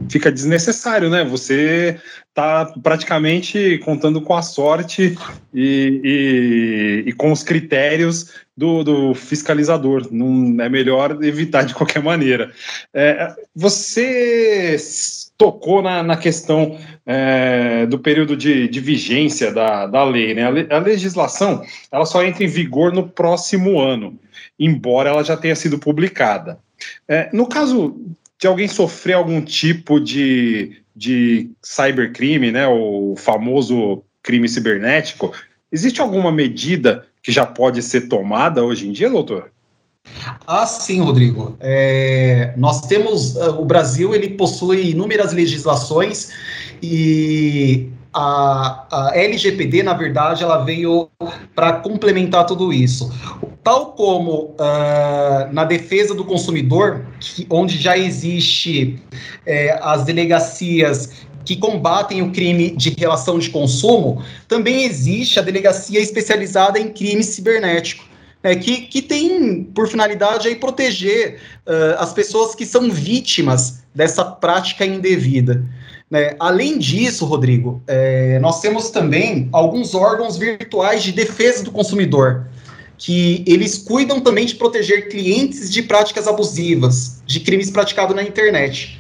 fica 0.10 0.32
desnecessário, 0.32 1.10
né? 1.10 1.24
Você 1.24 2.00
está 2.30 2.66
praticamente 2.84 3.80
contando 3.86 4.22
com 4.22 4.36
a 4.36 4.42
sorte 4.42 5.18
e, 5.54 6.02
e, 6.04 7.10
e 7.10 7.14
com 7.14 7.32
os 7.32 7.44
critérios 7.44 8.32
do, 8.58 8.84
do, 8.84 9.14
fiscalizador. 9.14 10.08
Não 10.12 10.62
é 10.62 10.68
melhor 10.68 11.24
evitar 11.24 11.64
de 11.64 11.74
qualquer 11.74 12.04
maneira. 12.04 12.52
É, 12.94 13.34
você 13.56 14.78
tocou 15.38 15.82
na, 15.82 16.04
na 16.04 16.18
questão 16.18 16.78
é, 17.06 17.86
do 17.86 18.00
período 18.00 18.36
de, 18.36 18.68
de 18.68 18.80
vigência 18.80 19.52
da, 19.54 19.88
da 19.88 20.04
lei. 20.04 20.34
Né? 20.34 20.44
A, 20.44 20.76
a, 20.76 20.80
legislação 20.80 21.64
ela 21.92 22.06
só 22.06 22.24
entra 22.24 22.44
em 22.44 22.48
vigor 22.48 22.94
no 22.94 23.08
próximo 23.08 23.80
ano, 23.80 24.20
embora 24.60 25.10
ela 25.10 25.24
já 25.24 25.38
tenha 25.38 25.56
sido 25.56 25.80
publicada. 25.80 26.60
É, 27.08 27.30
no 27.32 27.48
caso 27.48 27.96
de 28.40 28.48
alguém 28.48 28.68
sofrer 28.68 29.14
algum 29.14 29.42
tipo 29.42 30.00
de, 30.00 30.82
de 30.96 31.50
cybercrime, 31.62 32.52
né, 32.52 32.68
o 32.68 33.16
famoso 33.18 34.04
crime 34.22 34.50
cibernético, 34.50 35.32
existe 35.72 36.02
alguma 36.02 36.32
medida 36.32 37.08
que 37.22 37.32
já 37.32 37.46
pode 37.46 37.82
ser 37.82 38.08
tomada 38.08 38.64
hoje 38.64 38.88
em 38.88 38.92
dia, 38.92 39.10
doutor? 39.10 39.52
Ah, 40.46 40.66
sim, 40.66 41.02
Rodrigo. 41.02 41.58
É, 41.60 42.54
nós 42.58 42.82
temos 42.82 43.36
uh, 43.36 43.60
o 43.60 43.66
Brasil 43.66 44.14
ele 44.14 44.30
possui 44.30 44.92
inúmeras 44.92 45.34
legislações 45.34 46.32
e 46.82 47.90
a, 48.14 48.86
a 48.92 49.12
LGPD, 49.16 49.84
na 49.84 49.94
verdade, 49.94 50.44
ela 50.44 50.64
veio 50.64 51.10
para 51.54 51.74
complementar 51.74 52.46
tudo 52.46 52.72
isso. 52.72 53.12
Tal 53.66 53.94
como 53.94 54.56
uh, 54.60 55.52
na 55.52 55.66
defesa 55.66 56.14
do 56.14 56.24
consumidor, 56.24 57.04
que, 57.20 57.48
onde 57.50 57.80
já 57.80 57.98
existe 57.98 59.02
é, 59.44 59.76
as 59.82 60.04
delegacias 60.04 61.26
que 61.44 61.56
combatem 61.56 62.22
o 62.22 62.32
crime 62.32 62.76
de 62.78 62.92
relação 62.92 63.40
de 63.40 63.50
consumo, 63.50 64.24
também 64.48 64.84
existe 64.84 65.40
a 65.40 65.42
delegacia 65.42 66.00
especializada 66.00 66.80
em 66.80 66.90
crime 66.90 67.24
cibernético 67.24 68.06
é, 68.44 68.56
que, 68.56 68.82
que 68.82 69.02
tem 69.02 69.64
por 69.64 69.88
finalidade 69.88 70.48
aí 70.48 70.56
proteger 70.56 71.40
uh, 71.66 71.98
as 71.98 72.14
pessoas 72.14 72.54
que 72.54 72.68
são 72.68 72.92
vítimas 72.92 73.84
dessa 73.96 74.24
prática 74.24 74.86
indevida. 74.86 75.66
Né? 76.12 76.36
Além 76.40 76.78
disso, 76.78 77.26
Rodrigo, 77.26 77.82
é, 77.88 78.38
nós 78.38 78.62
temos 78.62 78.92
também 78.92 79.50
alguns 79.52 79.96
órgãos 79.96 80.38
virtuais 80.38 81.02
de 81.02 81.12
defesa 81.12 81.64
do 81.64 81.72
consumidor, 81.72 82.48
que 82.98 83.44
eles 83.46 83.78
cuidam 83.78 84.20
também 84.20 84.46
de 84.46 84.56
proteger 84.56 85.10
clientes 85.10 85.72
de 85.72 85.84
práticas 85.84 86.28
abusivas, 86.28 87.22
de 87.26 87.40
crimes 87.40 87.70
praticados 87.70 88.16
na 88.16 88.24
internet. 88.24 89.00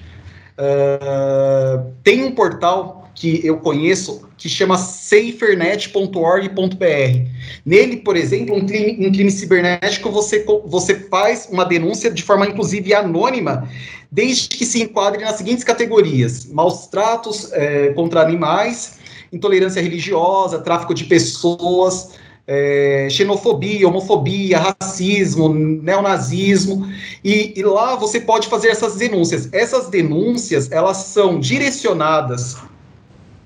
Uh, 0.57 1.91
tem 2.03 2.23
um 2.23 2.31
portal 2.31 3.09
que 3.15 3.45
eu 3.45 3.57
conheço 3.57 4.25
que 4.37 4.49
chama 4.49 4.77
safernet.org.br. 4.77 7.29
Nele, 7.65 7.97
por 7.97 8.17
exemplo, 8.17 8.55
um 8.55 8.65
crime, 8.65 9.07
um 9.07 9.11
crime 9.11 9.31
cibernético, 9.31 10.11
você, 10.11 10.43
você 10.65 10.95
faz 10.95 11.47
uma 11.49 11.63
denúncia 11.63 12.11
de 12.11 12.21
forma, 12.21 12.45
inclusive, 12.45 12.93
anônima, 12.93 13.69
desde 14.11 14.49
que 14.49 14.65
se 14.65 14.83
enquadre 14.83 15.23
nas 15.23 15.37
seguintes 15.37 15.63
categorias: 15.63 16.45
maus 16.47 16.87
tratos 16.87 17.49
é, 17.53 17.93
contra 17.93 18.21
animais, 18.21 18.99
intolerância 19.31 19.81
religiosa, 19.81 20.59
tráfico 20.59 20.93
de 20.93 21.05
pessoas, 21.05 22.09
é, 22.47 23.07
xenofobia, 23.09 23.87
homofobia, 23.87 24.59
racismo, 24.59 25.49
neonazismo, 25.49 26.87
e, 27.23 27.53
e, 27.55 27.63
lá 27.63 27.95
você 27.95 28.19
pode 28.19 28.47
fazer 28.47 28.69
essas 28.69 28.95
denúncias. 28.95 29.49
Essas 29.51 29.89
denúncias, 29.89 30.71
elas 30.71 30.97
são 30.97 31.39
direcionadas 31.39 32.57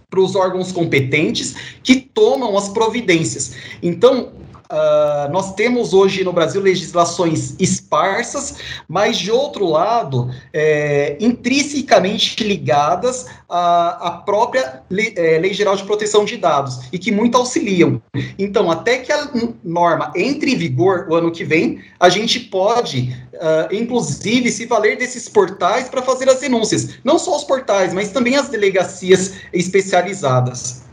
para 0.10 0.20
os 0.20 0.36
órgãos 0.36 0.72
competentes 0.72 1.56
que 1.84 1.96
tomam 1.96 2.58
as 2.58 2.68
providências. 2.70 3.54
Então, 3.82 4.34
Uh, 4.72 5.32
nós 5.32 5.56
temos 5.56 5.96
hoje 5.96 6.24
no 6.24 6.32
Brasil 6.32 6.62
legislações 6.62 7.56
esparsas, 7.58 8.58
mas 8.88 9.18
de 9.18 9.32
outro 9.32 9.66
lado, 9.66 10.30
é, 10.54 11.18
intrinsecamente 11.20 12.44
ligadas 12.44 13.26
à, 13.50 14.08
à 14.08 14.12
própria 14.12 14.84
lei, 14.88 15.12
é, 15.18 15.40
lei, 15.40 15.56
Geral 15.56 15.76
de 15.76 15.84
Proteção 15.84 16.24
de 16.24 16.38
Dados 16.38 16.82
e 16.94 17.00
que 17.00 17.12
muito 17.12 17.36
auxiliam. 17.36 18.00
Então, 18.38 18.70
até 18.70 19.00
que 19.00 19.12
a 19.12 19.32
norma 19.64 20.14
entre 20.16 20.52
em 20.52 20.56
vigor 20.56 21.08
o 21.10 21.16
ano 21.16 21.32
que 21.32 21.44
vem, 21.44 21.82
a 22.00 22.08
gente 22.08 22.40
pode, 22.40 23.18
uh, 23.34 23.74
inclusive, 23.74 24.52
se 24.52 24.68
valer 24.68 25.00
desses 25.00 25.28
portais 25.28 25.90
para 25.90 26.04
fazer 26.04 26.30
as 26.30 26.42
denúncias. 26.42 26.90
Não 27.04 27.18
só 27.18 27.36
os 27.36 27.44
portais, 27.44 27.92
mas 27.92 28.12
também 28.12 28.36
as 28.36 28.50
delegacias 28.50 29.34
especializadas. 29.52 30.88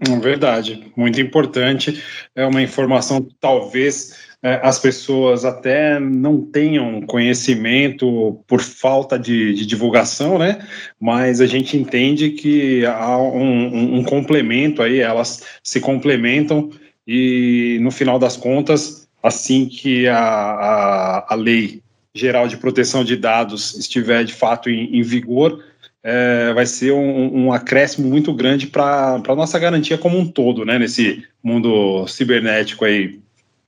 Verdade, 0.00 0.92
muito 0.96 1.20
importante. 1.20 2.02
É 2.34 2.46
uma 2.46 2.62
informação 2.62 3.20
que 3.20 3.34
talvez 3.40 4.16
é, 4.40 4.60
as 4.62 4.78
pessoas 4.78 5.44
até 5.44 5.98
não 5.98 6.40
tenham 6.40 7.02
conhecimento 7.02 8.40
por 8.46 8.60
falta 8.60 9.18
de, 9.18 9.52
de, 9.54 9.66
divulgação, 9.66 10.38
né? 10.38 10.64
Mas 11.00 11.40
a 11.40 11.46
gente 11.46 11.76
entende 11.76 12.30
que 12.30 12.86
há 12.86 13.18
um, 13.18 13.40
um, 13.40 13.98
um 13.98 14.04
complemento 14.04 14.82
aí, 14.82 15.00
elas 15.00 15.42
se 15.64 15.80
complementam 15.80 16.70
e 17.04 17.78
no 17.80 17.90
final 17.90 18.18
das 18.18 18.36
contas, 18.36 19.08
assim 19.20 19.66
que 19.66 20.06
a, 20.06 20.18
a, 20.18 21.32
a 21.32 21.34
lei 21.34 21.82
geral 22.14 22.46
de 22.46 22.56
proteção 22.56 23.02
de 23.02 23.16
dados 23.16 23.76
estiver 23.76 24.24
de 24.24 24.34
fato 24.34 24.70
em, 24.70 24.96
em 24.96 25.02
vigor, 25.02 25.64
é, 26.10 26.54
vai 26.54 26.64
ser 26.64 26.92
um, 26.92 27.44
um, 27.44 27.52
acréscimo 27.52 28.08
muito 28.08 28.32
grande 28.32 28.66
para 28.66 29.20
a 29.28 29.34
nossa 29.34 29.58
garantia 29.58 29.98
como 29.98 30.16
um 30.18 30.26
todo, 30.26 30.64
né, 30.64 30.78
nesse 30.78 31.22
mundo 31.44 32.06
cibernético 32.06 32.86
aí. 32.86 33.20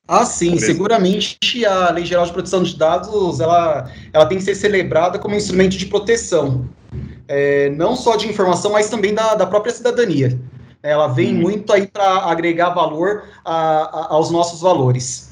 Ah, 0.09 0.25
sim, 0.25 0.59
seguramente 0.59 1.67
a 1.67 1.91
Lei 1.91 2.07
Geral 2.07 2.25
de 2.25 2.33
Proteção 2.33 2.63
de 2.63 2.75
Dados 2.77 3.41
ela, 3.41 3.93
ela 4.11 4.25
tem 4.25 4.39
que 4.39 4.45
ser 4.45 4.55
celebrada 4.55 5.19
como 5.19 5.35
instrumento 5.35 5.77
de 5.77 5.85
proteção, 5.85 6.67
é, 7.29 7.69
não 7.71 7.95
só 7.95 8.17
de 8.17 8.27
informação, 8.27 8.73
mas 8.73 8.89
também 8.89 9.13
da, 9.13 9.35
da 9.35 9.47
própria 9.47 9.73
cidadania. 9.73 10.41
Ela 10.83 11.09
vem 11.09 11.35
hum. 11.35 11.41
muito 11.41 11.71
aí 11.75 11.87
para 11.87 12.25
agregar 12.25 12.71
valor 12.71 13.25
a, 13.45 13.53
a, 13.53 14.15
aos 14.15 14.31
nossos 14.31 14.63
valores. 14.63 15.30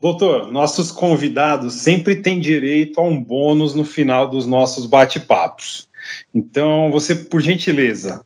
Doutor, 0.00 0.52
nossos 0.52 0.92
convidados 0.92 1.74
sempre 1.74 2.16
têm 2.16 2.38
direito 2.38 3.00
a 3.00 3.02
um 3.02 3.22
bônus 3.22 3.74
no 3.74 3.84
final 3.84 4.28
dos 4.28 4.46
nossos 4.46 4.86
bate-papos. 4.86 5.88
Então, 6.34 6.90
você, 6.92 7.14
por 7.14 7.40
gentileza, 7.40 8.24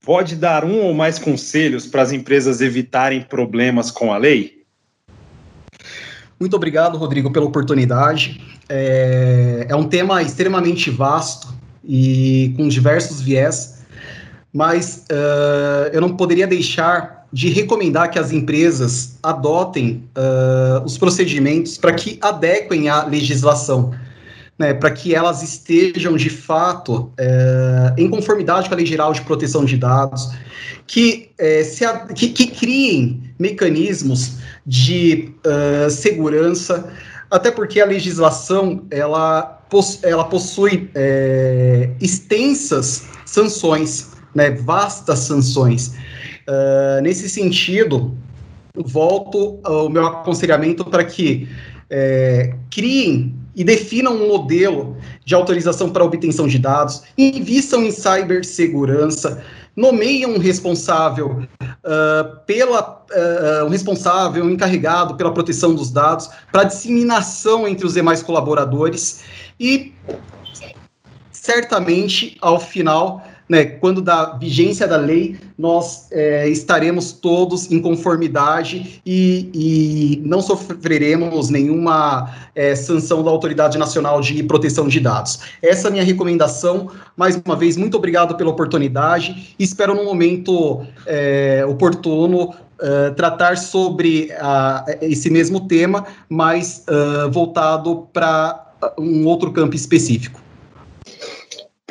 pode 0.00 0.34
dar 0.36 0.64
um 0.64 0.80
ou 0.80 0.94
mais 0.94 1.18
conselhos 1.18 1.86
para 1.86 2.02
as 2.02 2.12
empresas 2.12 2.60
evitarem 2.60 3.22
problemas 3.22 3.90
com 3.90 4.12
a 4.12 4.16
lei? 4.16 4.62
Muito 6.40 6.56
obrigado, 6.56 6.98
Rodrigo, 6.98 7.30
pela 7.30 7.46
oportunidade. 7.46 8.40
É, 8.68 9.66
é 9.68 9.76
um 9.76 9.88
tema 9.88 10.22
extremamente 10.22 10.90
vasto 10.90 11.54
e 11.84 12.54
com 12.56 12.66
diversos 12.66 13.20
viés, 13.20 13.84
mas 14.52 15.04
uh, 15.10 15.88
eu 15.92 16.00
não 16.00 16.16
poderia 16.16 16.46
deixar 16.46 17.21
de 17.32 17.48
recomendar 17.48 18.10
que 18.10 18.18
as 18.18 18.30
empresas 18.30 19.16
adotem 19.22 20.04
uh, 20.16 20.84
os 20.84 20.98
procedimentos 20.98 21.78
para 21.78 21.92
que 21.94 22.18
adequem 22.20 22.90
à 22.90 23.04
legislação, 23.04 23.92
né, 24.58 24.74
para 24.74 24.90
que 24.90 25.14
elas 25.14 25.42
estejam 25.42 26.14
de 26.14 26.28
fato 26.28 27.10
uh, 27.18 27.94
em 27.96 28.10
conformidade 28.10 28.68
com 28.68 28.74
a 28.74 28.76
Lei 28.76 28.84
Geral 28.84 29.14
de 29.14 29.22
Proteção 29.22 29.64
de 29.64 29.78
Dados, 29.78 30.30
que, 30.86 31.30
uh, 31.40 31.64
se 31.64 31.86
que, 32.14 32.28
que, 32.28 32.46
criem 32.48 33.22
mecanismos 33.38 34.36
de 34.66 35.32
uh, 35.46 35.90
segurança, 35.90 36.92
até 37.30 37.50
porque 37.50 37.80
a 37.80 37.86
legislação 37.86 38.84
ela, 38.90 39.58
ela 40.02 40.24
possui 40.24 40.90
é, 40.94 41.88
extensas 41.98 43.04
sanções, 43.24 44.10
né, 44.34 44.50
vastas 44.50 45.20
sanções. 45.20 45.94
Uh, 46.48 47.00
nesse 47.02 47.28
sentido, 47.28 48.16
volto 48.74 49.60
ao 49.62 49.88
meu 49.88 50.06
aconselhamento 50.06 50.84
para 50.84 51.04
que 51.04 51.48
é, 51.90 52.54
criem 52.70 53.34
e 53.54 53.62
definam 53.62 54.14
um 54.14 54.28
modelo 54.28 54.96
de 55.26 55.34
autorização 55.34 55.90
para 55.90 56.02
obtenção 56.02 56.48
de 56.48 56.58
dados, 56.58 57.02
invistam 57.18 57.82
em 57.84 57.90
cibersegurança, 57.90 59.44
nomeiem 59.76 60.24
um 60.24 60.38
responsável 60.38 61.46
uh, 61.62 62.40
pela 62.46 63.04
uh, 63.10 63.66
um 63.66 63.68
responsável 63.68 64.48
encarregado 64.48 65.16
pela 65.16 65.32
proteção 65.32 65.74
dos 65.74 65.90
dados, 65.90 66.30
para 66.50 66.64
disseminação 66.64 67.68
entre 67.68 67.86
os 67.86 67.92
demais 67.92 68.22
colaboradores 68.22 69.22
e 69.60 69.92
certamente 71.30 72.38
ao 72.40 72.58
final 72.58 73.22
né, 73.48 73.64
quando 73.64 74.00
da 74.00 74.36
vigência 74.36 74.86
da 74.86 74.96
lei, 74.96 75.36
nós 75.58 76.08
é, 76.10 76.48
estaremos 76.48 77.12
todos 77.12 77.70
em 77.70 77.80
conformidade 77.80 79.00
e, 79.04 79.50
e 79.52 80.22
não 80.24 80.40
sofreremos 80.40 81.50
nenhuma 81.50 82.30
é, 82.54 82.74
sanção 82.74 83.22
da 83.22 83.30
Autoridade 83.30 83.78
Nacional 83.78 84.20
de 84.20 84.42
Proteção 84.42 84.88
de 84.88 85.00
Dados. 85.00 85.40
Essa 85.62 85.88
é 85.88 85.90
a 85.90 85.92
minha 85.92 86.04
recomendação. 86.04 86.90
Mais 87.16 87.40
uma 87.44 87.56
vez, 87.56 87.76
muito 87.76 87.96
obrigado 87.96 88.36
pela 88.36 88.50
oportunidade. 88.50 89.54
Espero, 89.58 89.94
no 89.94 90.04
momento 90.04 90.84
é, 91.06 91.64
oportuno, 91.68 92.54
Uh, 92.82 93.14
tratar 93.14 93.58
sobre 93.58 94.32
uh, 94.32 94.98
esse 95.00 95.30
mesmo 95.30 95.68
tema, 95.68 96.04
mas 96.28 96.84
uh, 96.88 97.30
voltado 97.30 98.08
para 98.12 98.72
um 98.98 99.24
outro 99.24 99.52
campo 99.52 99.76
específico. 99.76 100.41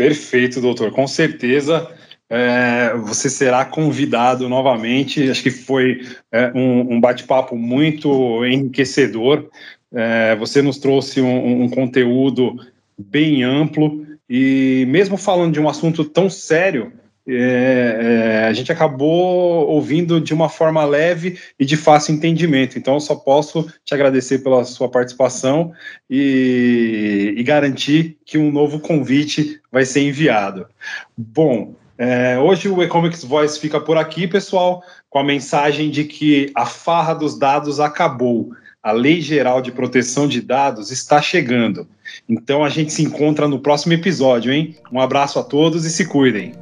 Perfeito, 0.01 0.59
doutor. 0.59 0.91
Com 0.91 1.05
certeza 1.05 1.87
é, 2.27 2.91
você 2.97 3.29
será 3.29 3.63
convidado 3.63 4.49
novamente. 4.49 5.29
Acho 5.29 5.43
que 5.43 5.51
foi 5.51 6.01
é, 6.31 6.51
um, 6.55 6.95
um 6.95 6.99
bate-papo 6.99 7.55
muito 7.55 8.43
enriquecedor. 8.43 9.47
É, 9.93 10.35
você 10.37 10.59
nos 10.59 10.79
trouxe 10.79 11.21
um, 11.21 11.65
um 11.65 11.69
conteúdo 11.69 12.55
bem 12.97 13.43
amplo 13.43 14.03
e, 14.27 14.87
mesmo 14.89 15.17
falando 15.17 15.53
de 15.53 15.59
um 15.59 15.69
assunto 15.69 16.03
tão 16.03 16.31
sério, 16.31 16.91
é, 17.27 18.43
é, 18.43 18.47
a 18.47 18.53
gente 18.53 18.71
acabou 18.71 19.67
ouvindo 19.67 20.19
de 20.19 20.33
uma 20.33 20.49
forma 20.49 20.83
leve 20.83 21.39
e 21.59 21.65
de 21.65 21.77
fácil 21.77 22.13
entendimento. 22.13 22.77
Então, 22.77 22.95
eu 22.95 22.99
só 22.99 23.15
posso 23.15 23.71
te 23.85 23.93
agradecer 23.93 24.39
pela 24.39 24.63
sua 24.63 24.89
participação 24.89 25.71
e, 26.09 27.33
e 27.37 27.43
garantir 27.43 28.17
que 28.25 28.37
um 28.37 28.51
novo 28.51 28.79
convite 28.79 29.59
vai 29.71 29.85
ser 29.85 30.01
enviado. 30.01 30.65
Bom, 31.15 31.75
é, 31.97 32.39
hoje 32.39 32.67
o 32.67 32.81
Economics 32.81 33.23
Voice 33.23 33.59
fica 33.59 33.79
por 33.79 33.97
aqui, 33.97 34.27
pessoal, 34.27 34.83
com 35.07 35.19
a 35.19 35.23
mensagem 35.23 35.91
de 35.91 36.03
que 36.05 36.51
a 36.55 36.65
farra 36.65 37.13
dos 37.13 37.37
dados 37.37 37.79
acabou. 37.79 38.49
A 38.81 38.91
Lei 38.91 39.21
Geral 39.21 39.61
de 39.61 39.71
Proteção 39.71 40.27
de 40.27 40.41
Dados 40.41 40.89
está 40.89 41.21
chegando. 41.21 41.87
Então 42.27 42.63
a 42.63 42.69
gente 42.69 42.91
se 42.91 43.03
encontra 43.03 43.47
no 43.47 43.59
próximo 43.59 43.93
episódio, 43.93 44.51
hein? 44.51 44.75
Um 44.91 44.99
abraço 44.99 45.37
a 45.37 45.43
todos 45.43 45.85
e 45.85 45.91
se 45.91 46.07
cuidem. 46.07 46.53